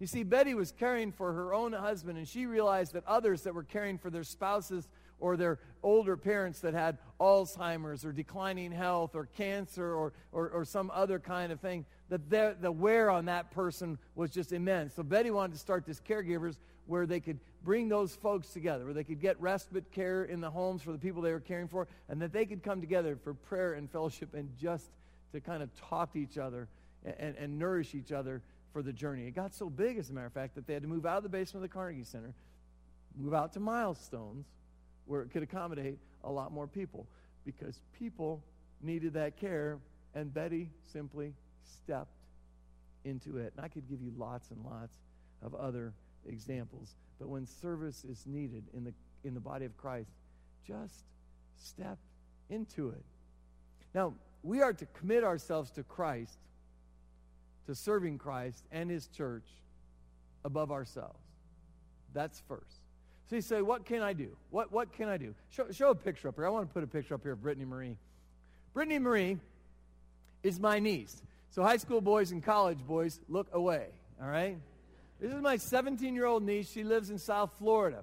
You 0.00 0.06
see, 0.06 0.22
Betty 0.22 0.54
was 0.54 0.72
caring 0.72 1.10
for 1.10 1.32
her 1.32 1.52
own 1.52 1.72
husband, 1.72 2.18
and 2.18 2.28
she 2.28 2.46
realized 2.46 2.92
that 2.92 3.04
others 3.06 3.42
that 3.42 3.54
were 3.54 3.64
caring 3.64 3.98
for 3.98 4.10
their 4.10 4.22
spouses 4.22 4.88
or 5.20 5.36
their 5.36 5.58
older 5.82 6.16
parents 6.16 6.60
that 6.60 6.72
had 6.72 6.98
Alzheimer's 7.20 8.04
or 8.04 8.12
declining 8.12 8.70
health 8.70 9.16
or 9.16 9.26
cancer 9.36 9.92
or, 9.92 10.12
or, 10.30 10.48
or 10.50 10.64
some 10.64 10.92
other 10.94 11.18
kind 11.18 11.50
of 11.50 11.58
thing, 11.58 11.84
that 12.10 12.62
the 12.62 12.70
wear 12.70 13.10
on 13.10 13.24
that 13.24 13.50
person 13.50 13.98
was 14.14 14.30
just 14.30 14.52
immense. 14.52 14.94
So 14.94 15.02
Betty 15.02 15.32
wanted 15.32 15.54
to 15.54 15.58
start 15.58 15.84
this 15.84 16.00
caregivers 16.00 16.56
where 16.86 17.04
they 17.04 17.20
could 17.20 17.40
bring 17.64 17.88
those 17.88 18.14
folks 18.14 18.48
together, 18.48 18.84
where 18.84 18.94
they 18.94 19.04
could 19.04 19.20
get 19.20 19.38
respite 19.40 19.90
care 19.90 20.24
in 20.24 20.40
the 20.40 20.50
homes 20.50 20.80
for 20.80 20.92
the 20.92 20.98
people 20.98 21.20
they 21.20 21.32
were 21.32 21.40
caring 21.40 21.66
for, 21.66 21.88
and 22.08 22.22
that 22.22 22.32
they 22.32 22.46
could 22.46 22.62
come 22.62 22.80
together 22.80 23.16
for 23.16 23.34
prayer 23.34 23.74
and 23.74 23.90
fellowship 23.90 24.32
and 24.34 24.48
just 24.56 24.90
to 25.32 25.40
kind 25.40 25.62
of 25.62 25.74
talk 25.74 26.12
to 26.12 26.18
each 26.18 26.38
other 26.38 26.68
and, 27.18 27.36
and 27.36 27.58
nourish 27.58 27.94
each 27.94 28.12
other 28.12 28.40
for 28.78 28.82
the 28.84 28.92
journey. 28.92 29.26
It 29.26 29.34
got 29.34 29.52
so 29.52 29.68
big, 29.68 29.98
as 29.98 30.08
a 30.08 30.12
matter 30.12 30.28
of 30.28 30.32
fact, 30.32 30.54
that 30.54 30.68
they 30.68 30.72
had 30.72 30.82
to 30.82 30.88
move 30.88 31.04
out 31.04 31.16
of 31.16 31.24
the 31.24 31.28
basement 31.28 31.64
of 31.64 31.68
the 31.68 31.74
Carnegie 31.74 32.04
Center, 32.04 32.32
move 33.16 33.34
out 33.34 33.52
to 33.54 33.60
Milestones, 33.60 34.46
where 35.06 35.20
it 35.22 35.32
could 35.32 35.42
accommodate 35.42 35.98
a 36.22 36.30
lot 36.30 36.52
more 36.52 36.68
people 36.68 37.08
because 37.44 37.80
people 37.98 38.40
needed 38.80 39.14
that 39.14 39.36
care, 39.36 39.80
and 40.14 40.32
Betty 40.32 40.70
simply 40.92 41.34
stepped 41.64 42.14
into 43.04 43.38
it. 43.38 43.52
And 43.56 43.64
I 43.64 43.66
could 43.66 43.88
give 43.88 44.00
you 44.00 44.12
lots 44.16 44.52
and 44.52 44.64
lots 44.64 44.94
of 45.42 45.56
other 45.56 45.92
examples. 46.28 46.94
But 47.18 47.28
when 47.28 47.48
service 47.48 48.04
is 48.04 48.26
needed 48.26 48.62
in 48.74 48.84
the, 48.84 48.92
in 49.24 49.34
the 49.34 49.40
body 49.40 49.64
of 49.64 49.76
Christ, 49.76 50.10
just 50.64 51.02
step 51.60 51.98
into 52.48 52.90
it. 52.90 53.02
Now, 53.92 54.14
we 54.44 54.62
are 54.62 54.72
to 54.72 54.86
commit 54.86 55.24
ourselves 55.24 55.72
to 55.72 55.82
Christ, 55.82 56.38
to 57.68 57.74
serving 57.74 58.16
Christ 58.16 58.64
and 58.72 58.90
His 58.90 59.06
church 59.08 59.44
above 60.42 60.72
ourselves. 60.72 61.20
That's 62.14 62.42
first. 62.48 62.80
So 63.28 63.36
you 63.36 63.42
say, 63.42 63.60
What 63.60 63.84
can 63.84 64.00
I 64.00 64.14
do? 64.14 64.30
What, 64.50 64.72
what 64.72 64.92
can 64.94 65.08
I 65.08 65.18
do? 65.18 65.34
Show, 65.50 65.70
show 65.70 65.90
a 65.90 65.94
picture 65.94 66.28
up 66.28 66.36
here. 66.36 66.46
I 66.46 66.48
want 66.48 66.66
to 66.66 66.72
put 66.72 66.82
a 66.82 66.86
picture 66.86 67.14
up 67.14 67.22
here 67.22 67.32
of 67.32 67.42
Brittany 67.42 67.66
Marie. 67.66 67.98
Brittany 68.72 68.98
Marie 68.98 69.38
is 70.42 70.58
my 70.58 70.78
niece. 70.78 71.20
So, 71.50 71.62
high 71.62 71.76
school 71.76 72.00
boys 72.00 72.32
and 72.32 72.42
college 72.42 72.78
boys, 72.78 73.20
look 73.28 73.48
away, 73.52 73.88
all 74.20 74.28
right? 74.28 74.56
This 75.20 75.30
is 75.30 75.42
my 75.42 75.58
17 75.58 76.14
year 76.14 76.24
old 76.24 76.42
niece. 76.42 76.70
She 76.70 76.84
lives 76.84 77.10
in 77.10 77.18
South 77.18 77.52
Florida. 77.58 78.02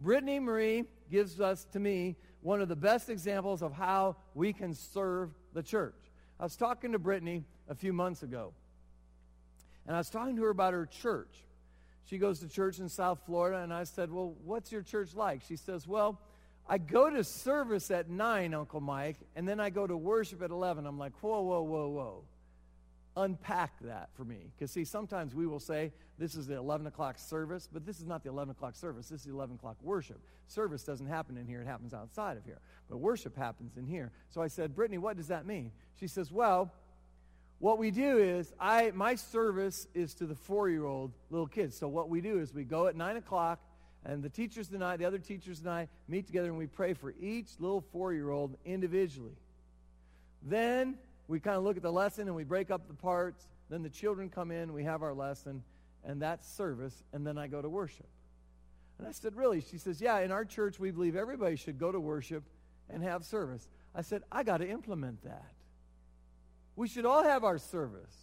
Brittany 0.00 0.40
Marie 0.40 0.84
gives 1.08 1.40
us, 1.40 1.66
to 1.72 1.78
me, 1.78 2.16
one 2.42 2.60
of 2.60 2.68
the 2.68 2.76
best 2.76 3.10
examples 3.10 3.62
of 3.62 3.72
how 3.72 4.16
we 4.34 4.52
can 4.52 4.74
serve 4.74 5.30
the 5.52 5.62
church. 5.62 5.94
I 6.38 6.44
was 6.44 6.56
talking 6.56 6.92
to 6.92 6.98
Brittany 6.98 7.44
a 7.68 7.74
few 7.74 7.92
months 7.92 8.22
ago, 8.22 8.52
and 9.86 9.96
I 9.96 9.98
was 9.98 10.10
talking 10.10 10.36
to 10.36 10.42
her 10.42 10.50
about 10.50 10.74
her 10.74 10.86
church. 10.86 11.34
She 12.04 12.18
goes 12.18 12.40
to 12.40 12.48
church 12.48 12.78
in 12.78 12.88
South 12.88 13.20
Florida, 13.26 13.62
and 13.62 13.72
I 13.72 13.84
said, 13.84 14.12
Well, 14.12 14.34
what's 14.44 14.70
your 14.70 14.82
church 14.82 15.14
like? 15.14 15.42
She 15.48 15.56
says, 15.56 15.88
Well, 15.88 16.20
I 16.68 16.78
go 16.78 17.08
to 17.08 17.24
service 17.24 17.90
at 17.90 18.08
9, 18.10 18.54
Uncle 18.54 18.80
Mike, 18.80 19.16
and 19.34 19.48
then 19.48 19.60
I 19.60 19.70
go 19.70 19.86
to 19.86 19.96
worship 19.96 20.42
at 20.42 20.50
11. 20.50 20.86
I'm 20.86 20.98
like, 20.98 21.12
Whoa, 21.20 21.40
whoa, 21.40 21.62
whoa, 21.62 21.88
whoa 21.88 22.24
unpack 23.16 23.72
that 23.80 24.10
for 24.14 24.24
me. 24.24 24.52
Because, 24.54 24.70
see, 24.70 24.84
sometimes 24.84 25.34
we 25.34 25.46
will 25.46 25.60
say, 25.60 25.92
this 26.18 26.34
is 26.34 26.46
the 26.46 26.56
11 26.56 26.86
o'clock 26.86 27.18
service, 27.18 27.68
but 27.70 27.84
this 27.86 27.98
is 27.98 28.06
not 28.06 28.22
the 28.22 28.28
11 28.28 28.52
o'clock 28.52 28.76
service. 28.76 29.08
This 29.08 29.20
is 29.20 29.26
the 29.26 29.32
11 29.32 29.56
o'clock 29.56 29.76
worship. 29.82 30.20
Service 30.46 30.82
doesn't 30.84 31.06
happen 31.06 31.36
in 31.36 31.46
here, 31.46 31.62
it 31.62 31.66
happens 31.66 31.94
outside 31.94 32.36
of 32.36 32.44
here. 32.44 32.58
But 32.88 32.98
worship 32.98 33.36
happens 33.36 33.76
in 33.76 33.86
here. 33.86 34.12
So 34.30 34.40
I 34.40 34.48
said, 34.48 34.74
Brittany, 34.74 34.98
what 34.98 35.16
does 35.16 35.28
that 35.28 35.46
mean? 35.46 35.72
She 35.98 36.06
says, 36.06 36.30
well, 36.30 36.72
what 37.58 37.78
we 37.78 37.90
do 37.90 38.18
is, 38.18 38.52
I 38.60 38.92
my 38.94 39.14
service 39.14 39.88
is 39.94 40.14
to 40.14 40.26
the 40.26 40.34
four 40.34 40.68
year 40.68 40.84
old 40.84 41.12
little 41.30 41.46
kids. 41.46 41.76
So 41.76 41.88
what 41.88 42.08
we 42.08 42.20
do 42.20 42.38
is 42.38 42.52
we 42.52 42.64
go 42.64 42.86
at 42.86 42.96
9 42.96 43.16
o'clock, 43.16 43.60
and 44.04 44.22
the 44.22 44.28
teachers 44.28 44.68
tonight, 44.68 44.98
the 44.98 45.04
other 45.04 45.18
teachers 45.18 45.60
tonight, 45.60 45.88
meet 46.06 46.26
together 46.26 46.48
and 46.48 46.58
we 46.58 46.66
pray 46.66 46.92
for 46.92 47.14
each 47.20 47.48
little 47.58 47.80
four 47.80 48.12
year 48.12 48.30
old 48.30 48.56
individually. 48.64 49.36
Then 50.42 50.98
we 51.28 51.40
kind 51.40 51.56
of 51.56 51.64
look 51.64 51.76
at 51.76 51.82
the 51.82 51.92
lesson 51.92 52.28
and 52.28 52.36
we 52.36 52.44
break 52.44 52.70
up 52.70 52.86
the 52.86 52.94
parts. 52.94 53.48
Then 53.68 53.82
the 53.82 53.90
children 53.90 54.28
come 54.28 54.52
in, 54.52 54.72
we 54.72 54.84
have 54.84 55.02
our 55.02 55.14
lesson, 55.14 55.62
and 56.04 56.22
that's 56.22 56.46
service, 56.48 57.02
and 57.12 57.26
then 57.26 57.36
I 57.36 57.48
go 57.48 57.60
to 57.60 57.68
worship. 57.68 58.06
And 58.98 59.08
I 59.08 59.12
said, 59.12 59.34
Really? 59.34 59.62
She 59.62 59.78
says, 59.78 60.00
Yeah, 60.00 60.18
in 60.20 60.30
our 60.30 60.44
church, 60.44 60.78
we 60.78 60.90
believe 60.90 61.16
everybody 61.16 61.56
should 61.56 61.78
go 61.78 61.90
to 61.90 61.98
worship 61.98 62.44
and 62.90 63.02
have 63.02 63.24
service. 63.24 63.68
I 63.94 64.02
said, 64.02 64.22
I 64.30 64.42
got 64.42 64.58
to 64.58 64.68
implement 64.68 65.22
that. 65.24 65.52
We 66.76 66.88
should 66.88 67.06
all 67.06 67.22
have 67.22 67.44
our 67.44 67.58
service 67.58 68.14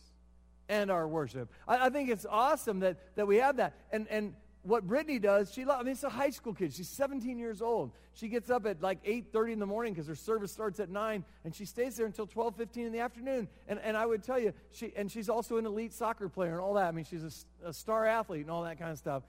and 0.70 0.92
our 0.92 1.08
worship. 1.08 1.52
I, 1.68 1.88
I, 1.88 1.90
think 1.90 2.10
it's 2.10 2.26
awesome 2.30 2.80
that, 2.82 2.98
that 3.16 3.28
we 3.28 3.38
have 3.38 3.58
that. 3.58 3.74
And, 3.92 4.08
and 4.10 4.34
what 4.62 4.88
Brittany 4.88 5.20
does, 5.20 5.52
she 5.52 5.66
lo- 5.66 5.76
I 5.76 5.84
mean, 5.84 5.92
it's 5.92 6.04
a 6.04 6.10
high 6.10 6.30
school 6.30 6.54
kid. 6.54 6.74
She's 6.74 6.88
17 6.90 7.38
years 7.38 7.62
old. 7.62 7.92
She 8.14 8.30
gets 8.30 8.50
up 8.50 8.66
at 8.66 8.82
like 8.82 9.04
8.30 9.04 9.54
in 9.54 9.60
the 9.60 9.66
morning 9.66 9.94
because 9.94 10.08
her 10.08 10.16
service 10.16 10.52
starts 10.52 10.80
at 10.80 10.90
9, 10.90 11.26
and 11.44 11.54
she 11.54 11.66
stays 11.66 11.98
there 11.98 12.06
until 12.06 12.28
12.15 12.28 12.78
in 12.78 12.92
the 12.92 13.00
afternoon. 13.00 13.48
And, 13.68 13.80
and 13.80 13.98
I 13.98 14.06
would 14.06 14.24
tell 14.24 14.40
you, 14.40 14.54
she, 14.72 14.94
and 14.96 15.12
she's 15.12 15.30
also 15.30 15.58
an 15.58 15.66
elite 15.66 15.94
soccer 15.94 16.30
player 16.30 16.54
and 16.54 16.62
all 16.62 16.76
that. 16.76 16.88
I 16.88 16.92
mean, 16.92 17.06
she's 17.06 17.46
a, 17.64 17.70
a 17.70 17.74
star 17.74 18.06
athlete 18.06 18.42
and 18.42 18.52
all 18.52 18.64
that 18.64 18.80
kind 18.80 18.92
of 18.92 18.98
stuff. 18.98 19.24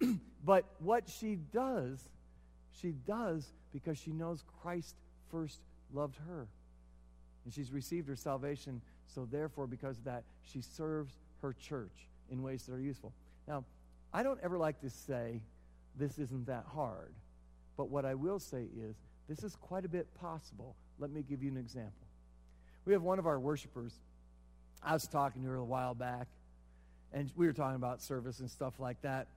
but 0.44 0.64
what 0.80 1.08
she 1.08 1.36
does, 1.36 2.02
she 2.80 2.92
does 2.92 3.46
because 3.72 3.98
she 3.98 4.12
knows 4.12 4.44
Christ 4.62 4.94
first 5.30 5.60
loved 5.92 6.16
her. 6.26 6.46
And 7.44 7.52
she's 7.52 7.72
received 7.72 8.08
her 8.08 8.16
salvation. 8.16 8.80
So 9.14 9.26
therefore, 9.30 9.66
because 9.66 9.98
of 9.98 10.04
that, 10.04 10.24
she 10.52 10.60
serves 10.60 11.12
her 11.40 11.52
church 11.52 12.06
in 12.30 12.42
ways 12.42 12.64
that 12.64 12.74
are 12.74 12.80
useful. 12.80 13.12
Now, 13.48 13.64
I 14.12 14.22
don't 14.22 14.38
ever 14.42 14.58
like 14.58 14.80
to 14.80 14.90
say 14.90 15.40
this 15.96 16.18
isn't 16.18 16.46
that 16.46 16.64
hard. 16.72 17.12
But 17.76 17.88
what 17.88 18.04
I 18.04 18.14
will 18.14 18.38
say 18.38 18.66
is 18.78 18.96
this 19.28 19.42
is 19.42 19.56
quite 19.56 19.84
a 19.84 19.88
bit 19.88 20.06
possible. 20.20 20.76
Let 20.98 21.10
me 21.10 21.22
give 21.22 21.42
you 21.42 21.50
an 21.50 21.56
example. 21.56 22.06
We 22.84 22.92
have 22.92 23.02
one 23.02 23.18
of 23.18 23.26
our 23.26 23.40
worshipers. 23.40 23.92
I 24.82 24.92
was 24.92 25.04
talking 25.04 25.42
to 25.42 25.48
her 25.48 25.56
a 25.56 25.64
while 25.64 25.94
back, 25.94 26.26
and 27.12 27.30
we 27.36 27.46
were 27.46 27.52
talking 27.52 27.76
about 27.76 28.02
service 28.02 28.40
and 28.40 28.50
stuff 28.50 28.74
like 28.78 29.00
that. 29.02 29.28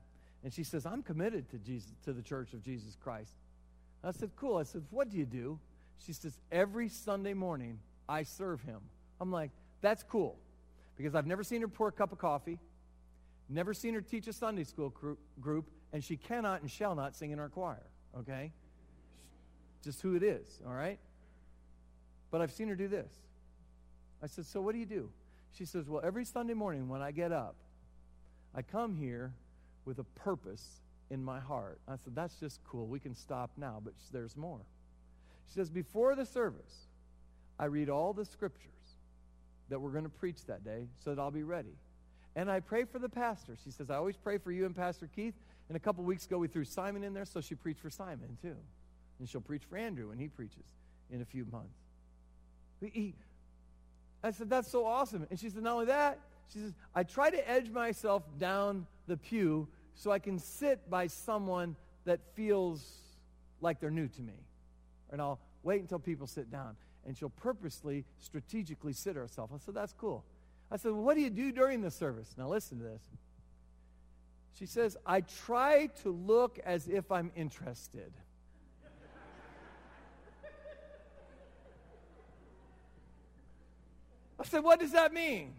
And 0.43 0.53
she 0.53 0.63
says, 0.63 0.85
I'm 0.85 1.01
committed 1.01 1.49
to 1.51 1.57
Jesus, 1.57 1.91
to 2.05 2.13
the 2.13 2.21
Church 2.21 2.53
of 2.53 2.63
Jesus 2.63 2.95
Christ. 3.03 3.31
I 4.05 4.11
said, 4.11 4.31
Cool. 4.35 4.57
I 4.57 4.63
said, 4.63 4.83
What 4.91 5.09
do 5.09 5.17
you 5.17 5.25
do? 5.25 5.59
She 6.05 6.13
says, 6.13 6.37
Every 6.51 6.87
Sunday 6.89 7.33
morning, 7.33 7.79
I 8.07 8.23
serve 8.23 8.61
him. 8.61 8.79
I'm 9.19 9.31
like, 9.31 9.51
That's 9.81 10.03
cool. 10.03 10.37
Because 10.95 11.15
I've 11.15 11.27
never 11.27 11.43
seen 11.43 11.61
her 11.61 11.67
pour 11.67 11.87
a 11.87 11.91
cup 11.91 12.11
of 12.11 12.19
coffee. 12.19 12.59
Never 13.49 13.73
seen 13.73 13.93
her 13.93 14.01
teach 14.01 14.27
a 14.27 14.33
Sunday 14.33 14.63
school 14.63 14.93
group, 15.41 15.69
and 15.93 16.03
she 16.03 16.17
cannot 16.17 16.61
and 16.61 16.71
shall 16.71 16.95
not 16.95 17.15
sing 17.15 17.31
in 17.31 17.39
our 17.39 17.49
choir, 17.49 17.83
okay? 18.17 18.51
Just 19.83 20.01
who 20.01 20.15
it 20.15 20.23
is, 20.23 20.61
all 20.65 20.73
right? 20.73 20.97
But 22.31 22.41
I've 22.41 22.51
seen 22.51 22.69
her 22.69 22.75
do 22.75 22.87
this. 22.87 23.11
I 24.23 24.27
said, 24.27 24.45
So 24.45 24.61
what 24.61 24.73
do 24.73 24.79
you 24.79 24.85
do? 24.85 25.09
She 25.57 25.65
says, 25.65 25.87
Well, 25.87 26.01
every 26.03 26.25
Sunday 26.25 26.53
morning 26.53 26.89
when 26.89 27.01
I 27.01 27.11
get 27.11 27.31
up, 27.31 27.55
I 28.53 28.61
come 28.61 28.95
here 28.95 29.33
with 29.85 29.99
a 29.99 30.03
purpose 30.03 30.81
in 31.09 31.23
my 31.23 31.39
heart. 31.39 31.79
I 31.87 31.95
said, 32.03 32.15
That's 32.15 32.35
just 32.35 32.59
cool. 32.63 32.87
We 32.87 32.99
can 32.99 33.15
stop 33.15 33.51
now, 33.57 33.81
but 33.83 33.93
there's 34.11 34.35
more. 34.35 34.61
She 35.47 35.55
says, 35.55 35.69
Before 35.69 36.15
the 36.15 36.25
service, 36.25 36.87
I 37.59 37.65
read 37.65 37.89
all 37.89 38.13
the 38.13 38.25
scriptures 38.25 38.71
that 39.69 39.79
we're 39.79 39.91
going 39.91 40.03
to 40.03 40.09
preach 40.09 40.45
that 40.45 40.63
day 40.63 40.87
so 41.03 41.13
that 41.13 41.21
I'll 41.21 41.31
be 41.31 41.43
ready. 41.43 41.75
And 42.35 42.51
I 42.51 42.59
pray 42.59 42.83
for 42.83 42.99
the 42.99 43.09
pastor. 43.09 43.55
She 43.63 43.71
says, 43.71 43.89
I 43.89 43.95
always 43.95 44.17
pray 44.17 44.37
for 44.37 44.51
you 44.51 44.65
and 44.65 44.75
Pastor 44.75 45.09
Keith. 45.15 45.33
And 45.69 45.75
a 45.75 45.79
couple 45.79 46.03
weeks 46.03 46.25
ago, 46.25 46.37
we 46.37 46.47
threw 46.47 46.65
Simon 46.65 47.03
in 47.03 47.13
there, 47.13 47.25
so 47.25 47.41
she 47.41 47.55
preached 47.55 47.79
for 47.79 47.89
Simon 47.89 48.37
too. 48.41 48.55
And 49.19 49.27
she'll 49.27 49.41
preach 49.41 49.63
for 49.69 49.77
Andrew 49.77 50.09
when 50.09 50.17
he 50.17 50.27
preaches 50.27 50.65
in 51.09 51.21
a 51.21 51.25
few 51.25 51.45
months. 51.51 51.77
He, 52.81 53.15
I 54.23 54.31
said, 54.31 54.49
That's 54.49 54.69
so 54.69 54.85
awesome. 54.85 55.25
And 55.29 55.39
she 55.39 55.49
said, 55.49 55.63
Not 55.63 55.73
only 55.73 55.85
that, 55.85 56.19
she 56.53 56.59
says, 56.59 56.73
I 56.93 57.03
try 57.03 57.29
to 57.29 57.49
edge 57.49 57.69
myself 57.69 58.23
down 58.37 58.85
the 59.07 59.17
pew 59.17 59.67
so 59.95 60.11
I 60.11 60.19
can 60.19 60.37
sit 60.39 60.89
by 60.89 61.07
someone 61.07 61.75
that 62.03 62.19
feels 62.35 62.85
like 63.61 63.79
they're 63.79 63.89
new 63.89 64.07
to 64.07 64.21
me. 64.21 64.33
And 65.11 65.21
I'll 65.21 65.39
wait 65.63 65.81
until 65.81 65.99
people 65.99 66.27
sit 66.27 66.51
down. 66.51 66.75
And 67.05 67.17
she'll 67.17 67.29
purposely, 67.29 68.03
strategically 68.19 68.93
sit 68.93 69.15
herself. 69.15 69.51
I 69.53 69.57
said, 69.57 69.73
That's 69.73 69.93
cool. 69.93 70.23
I 70.71 70.77
said, 70.77 70.91
well, 70.91 71.01
What 71.01 71.15
do 71.15 71.21
you 71.21 71.29
do 71.29 71.51
during 71.51 71.81
the 71.81 71.91
service? 71.91 72.33
Now, 72.37 72.49
listen 72.49 72.77
to 72.79 72.83
this. 72.83 73.01
She 74.57 74.65
says, 74.65 74.97
I 75.05 75.21
try 75.21 75.87
to 76.03 76.11
look 76.11 76.59
as 76.65 76.87
if 76.87 77.11
I'm 77.11 77.31
interested. 77.35 78.11
I 84.39 84.43
said, 84.43 84.63
What 84.63 84.79
does 84.79 84.91
that 84.91 85.13
mean? 85.13 85.53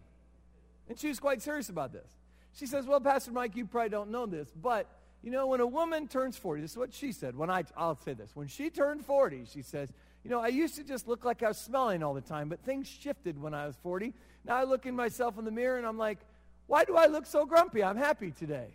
And 0.88 0.99
she 0.99 1.09
was 1.09 1.18
quite 1.18 1.42
serious 1.42 1.68
about 1.68 1.92
this. 1.92 2.11
She 2.57 2.66
says, 2.66 2.87
Well, 2.87 3.01
Pastor 3.01 3.31
Mike, 3.33 3.55
you 3.55 3.66
probably 3.66 3.90
don't 3.90 4.11
know 4.11 4.27
this, 4.27 4.49
but 4.61 4.87
you 5.23 5.31
know, 5.31 5.47
when 5.47 5.61
a 5.61 5.66
woman 5.66 6.09
turns 6.09 6.37
40, 6.37 6.62
this 6.62 6.73
is 6.73 6.77
what 6.77 6.95
she 6.95 7.12
said. 7.12 7.37
When 7.37 7.51
I, 7.51 7.64
I'll 7.77 7.97
say 7.97 8.14
this. 8.14 8.31
When 8.35 8.49
she 8.49 8.71
turned 8.71 9.05
40, 9.05 9.45
she 9.53 9.62
says, 9.62 9.92
You 10.25 10.31
know, 10.31 10.40
I 10.40 10.49
used 10.49 10.77
to 10.77 10.85
just 10.85 11.09
look 11.09 11.25
like 11.25 11.42
I 11.42 11.49
was 11.49 11.59
smelling 11.59 12.03
all 12.03 12.14
the 12.14 12.21
time, 12.21 12.49
but 12.49 12.61
things 12.61 12.88
shifted 12.88 13.40
when 13.40 13.55
I 13.55 13.66
was 13.66 13.77
40. 13.83 14.12
Now 14.45 14.57
I 14.57 14.64
look 14.64 14.87
in 14.87 14.95
myself 14.95 15.38
in 15.38 15.45
the 15.45 15.51
mirror 15.51 15.79
and 15.79 15.87
I'm 15.87 15.99
like, 15.99 16.19
why 16.66 16.85
do 16.85 16.97
I 16.97 17.07
look 17.07 17.27
so 17.27 17.47
grumpy? 17.47 17.83
I'm 17.83 17.97
happy 17.97 18.33
today. 18.33 18.69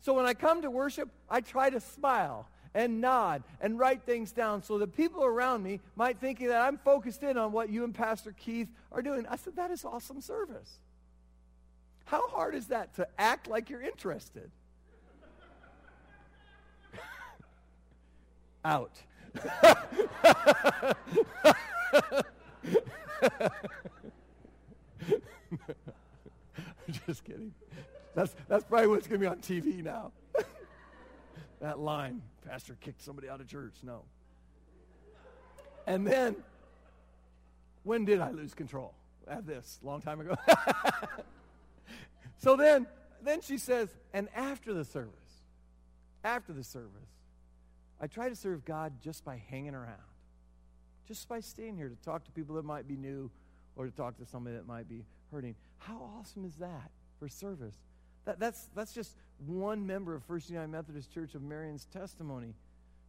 So 0.00 0.14
when 0.14 0.26
I 0.26 0.34
come 0.34 0.62
to 0.62 0.70
worship, 0.70 1.08
I 1.28 1.40
try 1.40 1.70
to 1.70 1.80
smile 1.80 2.48
and 2.74 3.00
nod 3.00 3.42
and 3.60 3.78
write 3.78 4.02
things 4.02 4.32
down 4.32 4.62
so 4.62 4.78
the 4.78 4.86
people 4.86 5.24
around 5.24 5.62
me 5.62 5.80
might 5.96 6.18
think 6.18 6.40
that 6.40 6.60
I'm 6.60 6.78
focused 6.78 7.22
in 7.22 7.38
on 7.38 7.52
what 7.52 7.70
you 7.70 7.84
and 7.84 7.94
Pastor 7.94 8.32
Keith 8.32 8.68
are 8.90 9.00
doing. 9.00 9.26
I 9.28 9.36
said, 9.36 9.56
that 9.56 9.70
is 9.70 9.84
awesome 9.84 10.20
service. 10.20 10.78
How 12.04 12.28
hard 12.28 12.54
is 12.54 12.66
that 12.68 12.94
to 12.96 13.08
act 13.18 13.48
like 13.48 13.70
you're 13.70 13.82
interested? 13.82 14.50
Out. 18.64 19.02
Just 27.06 27.24
kidding. 27.24 27.52
That's, 28.14 28.34
that's 28.48 28.64
probably 28.64 28.88
what's 28.88 29.06
going 29.06 29.20
to 29.20 29.26
be 29.26 29.30
on 29.30 29.38
TV 29.38 29.82
now. 29.82 30.12
that 31.60 31.78
line, 31.78 32.22
pastor 32.46 32.76
kicked 32.80 33.02
somebody 33.02 33.28
out 33.28 33.40
of 33.40 33.48
church. 33.48 33.74
No. 33.82 34.02
And 35.86 36.06
then, 36.06 36.36
when 37.82 38.04
did 38.04 38.20
I 38.20 38.30
lose 38.30 38.54
control? 38.54 38.94
At 39.26 39.46
this, 39.46 39.78
long 39.82 40.02
time 40.02 40.20
ago. 40.20 40.36
So 42.38 42.56
then, 42.56 42.86
then 43.22 43.40
she 43.40 43.58
says, 43.58 43.88
and 44.12 44.28
after 44.34 44.74
the 44.74 44.84
service, 44.84 45.12
after 46.22 46.52
the 46.52 46.64
service, 46.64 46.90
I 48.00 48.06
try 48.06 48.28
to 48.28 48.36
serve 48.36 48.64
God 48.64 48.94
just 49.02 49.24
by 49.24 49.42
hanging 49.50 49.74
around, 49.74 49.96
just 51.06 51.28
by 51.28 51.40
staying 51.40 51.76
here 51.76 51.88
to 51.88 51.96
talk 51.96 52.24
to 52.24 52.32
people 52.32 52.56
that 52.56 52.64
might 52.64 52.88
be 52.88 52.96
new 52.96 53.30
or 53.76 53.86
to 53.86 53.92
talk 53.92 54.18
to 54.18 54.26
somebody 54.26 54.56
that 54.56 54.66
might 54.66 54.88
be 54.88 55.04
hurting. 55.30 55.54
How 55.78 56.10
awesome 56.18 56.44
is 56.44 56.54
that 56.56 56.90
for 57.18 57.28
service? 57.28 57.76
That, 58.24 58.38
that's, 58.38 58.68
that's 58.74 58.92
just 58.92 59.16
one 59.46 59.86
member 59.86 60.14
of 60.14 60.22
First 60.24 60.48
United 60.48 60.68
Methodist 60.68 61.12
Church 61.12 61.34
of 61.34 61.42
Marion's 61.42 61.86
testimony. 61.86 62.54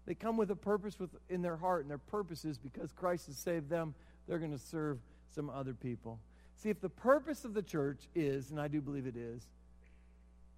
They 0.05 0.13
come 0.13 0.37
with 0.37 0.51
a 0.51 0.55
purpose 0.55 0.99
with, 0.99 1.09
in 1.29 1.41
their 1.41 1.55
heart, 1.55 1.81
and 1.81 1.89
their 1.89 1.97
purpose 1.97 2.45
is 2.45 2.57
because 2.57 2.91
Christ 2.91 3.27
has 3.27 3.37
saved 3.37 3.69
them, 3.69 3.95
they're 4.27 4.39
going 4.39 4.51
to 4.51 4.57
serve 4.57 4.99
some 5.33 5.49
other 5.49 5.73
people. 5.73 6.19
See, 6.57 6.69
if 6.69 6.81
the 6.81 6.89
purpose 6.89 7.45
of 7.45 7.53
the 7.53 7.61
church 7.61 8.07
is, 8.15 8.49
and 8.51 8.59
I 8.59 8.67
do 8.67 8.81
believe 8.81 9.05
it 9.05 9.17
is, 9.17 9.43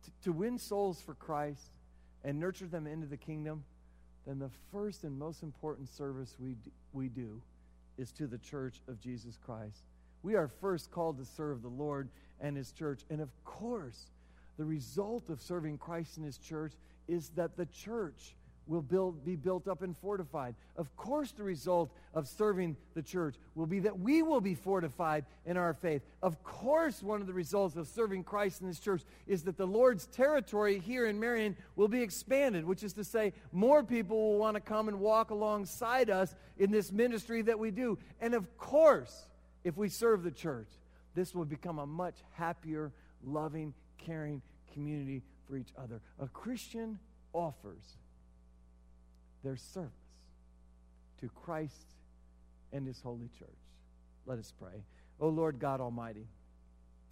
to, 0.06 0.12
to 0.26 0.32
win 0.32 0.58
souls 0.58 1.02
for 1.02 1.16
Christ 1.16 1.72
and 2.24 2.40
nurture 2.40 2.68
them 2.68 2.88
into 2.88 3.08
the 3.08 3.18
kingdom, 3.18 3.64
then 4.26 4.40
the 4.40 4.52
first 4.72 5.04
and 5.04 5.18
most 5.18 5.44
important 5.44 5.90
service 5.90 6.36
we, 6.40 6.56
we 6.94 7.10
do 7.10 7.42
is 7.98 8.12
to 8.14 8.28
the 8.28 8.38
church 8.38 8.82
of 8.88 9.00
Jesus 9.00 9.38
Christ. 9.44 9.84
We 10.24 10.36
are 10.36 10.48
first 10.48 10.92
called 10.92 11.18
to 11.18 11.26
serve 11.26 11.62
the 11.62 11.68
Lord 11.68 12.10
and 12.40 12.56
His 12.56 12.72
church. 12.72 13.04
And 13.10 13.22
of 13.22 13.30
course, 13.44 14.12
the 14.58 14.66
result 14.66 15.30
of 15.30 15.42
serving 15.42 15.78
Christ 15.78 16.18
and 16.18 16.26
His 16.26 16.38
church 16.38 16.74
is 17.08 17.30
that 17.30 17.58
the 17.58 17.66
church 17.68 18.36
will 18.68 18.82
build, 18.82 19.24
be 19.24 19.36
built 19.36 19.68
up 19.68 19.82
and 19.82 19.98
fortified. 19.98 20.56
Of 20.76 20.96
course, 20.96 21.32
the 21.32 21.44
result 21.44 21.92
of 22.14 22.28
serving 22.28 22.76
the 22.94 23.02
church 23.02 23.36
will 23.56 23.66
be 23.66 23.80
that 23.80 24.00
we 24.00 24.22
will 24.22 24.42
be 24.42 24.56
fortified 24.56 25.26
in 25.46 25.58
our 25.58 25.74
faith. 25.74 26.02
Of 26.22 26.44
course, 26.44 27.02
one 27.02 27.22
of 27.22 27.28
the 27.28 27.34
results 27.34 27.76
of 27.76 27.88
serving 27.88 28.24
Christ 28.24 28.62
in 28.62 28.68
this 28.68 28.80
church 28.80 29.04
is 29.26 29.44
that 29.44 29.58
the 29.58 29.66
Lord's 29.66 30.08
territory 30.08 30.80
here 30.80 31.06
in 31.06 31.20
Marion 31.20 31.56
will 31.76 31.88
be 31.88 32.02
expanded, 32.02 32.66
which 32.66 32.84
is 32.84 32.94
to 32.94 33.04
say, 33.04 33.34
more 33.52 33.84
people 33.84 34.18
will 34.18 34.40
want 34.40 34.56
to 34.56 34.62
come 34.62 34.88
and 34.88 35.00
walk 35.00 35.32
alongside 35.32 36.10
us 36.10 36.36
in 36.58 36.72
this 36.72 36.92
ministry 36.92 37.42
that 37.44 37.58
we 37.58 37.72
do. 37.72 37.98
And 38.20 38.34
of 38.34 38.58
course, 38.58 39.28
if 39.64 39.78
we 39.78 39.90
serve 39.90 40.24
the 40.24 40.32
church, 40.32 40.70
this 41.16 41.34
will 41.34 41.46
become 41.46 41.80
a 41.80 41.86
much 41.88 42.16
happier, 42.34 42.92
loving, 43.24 43.74
caring 43.98 44.42
community 44.74 45.24
for 45.48 45.58
each 45.58 45.74
other. 45.78 46.02
A 46.20 46.28
Christian 46.28 47.00
offers 47.34 47.98
their 49.44 49.56
service 49.56 49.92
to 51.22 51.30
Christ 51.30 51.96
and 52.72 52.86
his 52.86 53.02
holy 53.02 53.30
church. 53.40 53.50
Let 54.26 54.40
us 54.40 54.54
pray. 54.60 54.84
O 55.20 55.30
Lord 55.30 55.60
God 55.60 55.82
Almighty, 55.82 56.28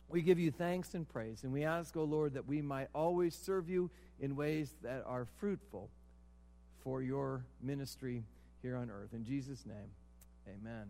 we 0.09 0.21
give 0.21 0.37
you 0.37 0.51
thanks 0.51 0.93
and 0.93 1.07
praise, 1.07 1.43
and 1.43 1.51
we 1.51 1.63
ask, 1.63 1.97
O 1.97 2.03
Lord, 2.03 2.35
that 2.35 2.45
we 2.45 2.61
might 2.61 2.89
always 2.93 3.35
serve 3.35 3.69
you 3.69 3.89
in 4.19 4.35
ways 4.35 4.73
that 4.83 5.03
are 5.07 5.25
fruitful 5.39 5.89
for 6.83 7.01
your 7.01 7.43
ministry 7.61 8.23
here 8.61 8.75
on 8.75 8.91
earth. 8.91 9.13
In 9.13 9.25
Jesus' 9.25 9.65
name, 9.65 9.89
amen. 10.47 10.85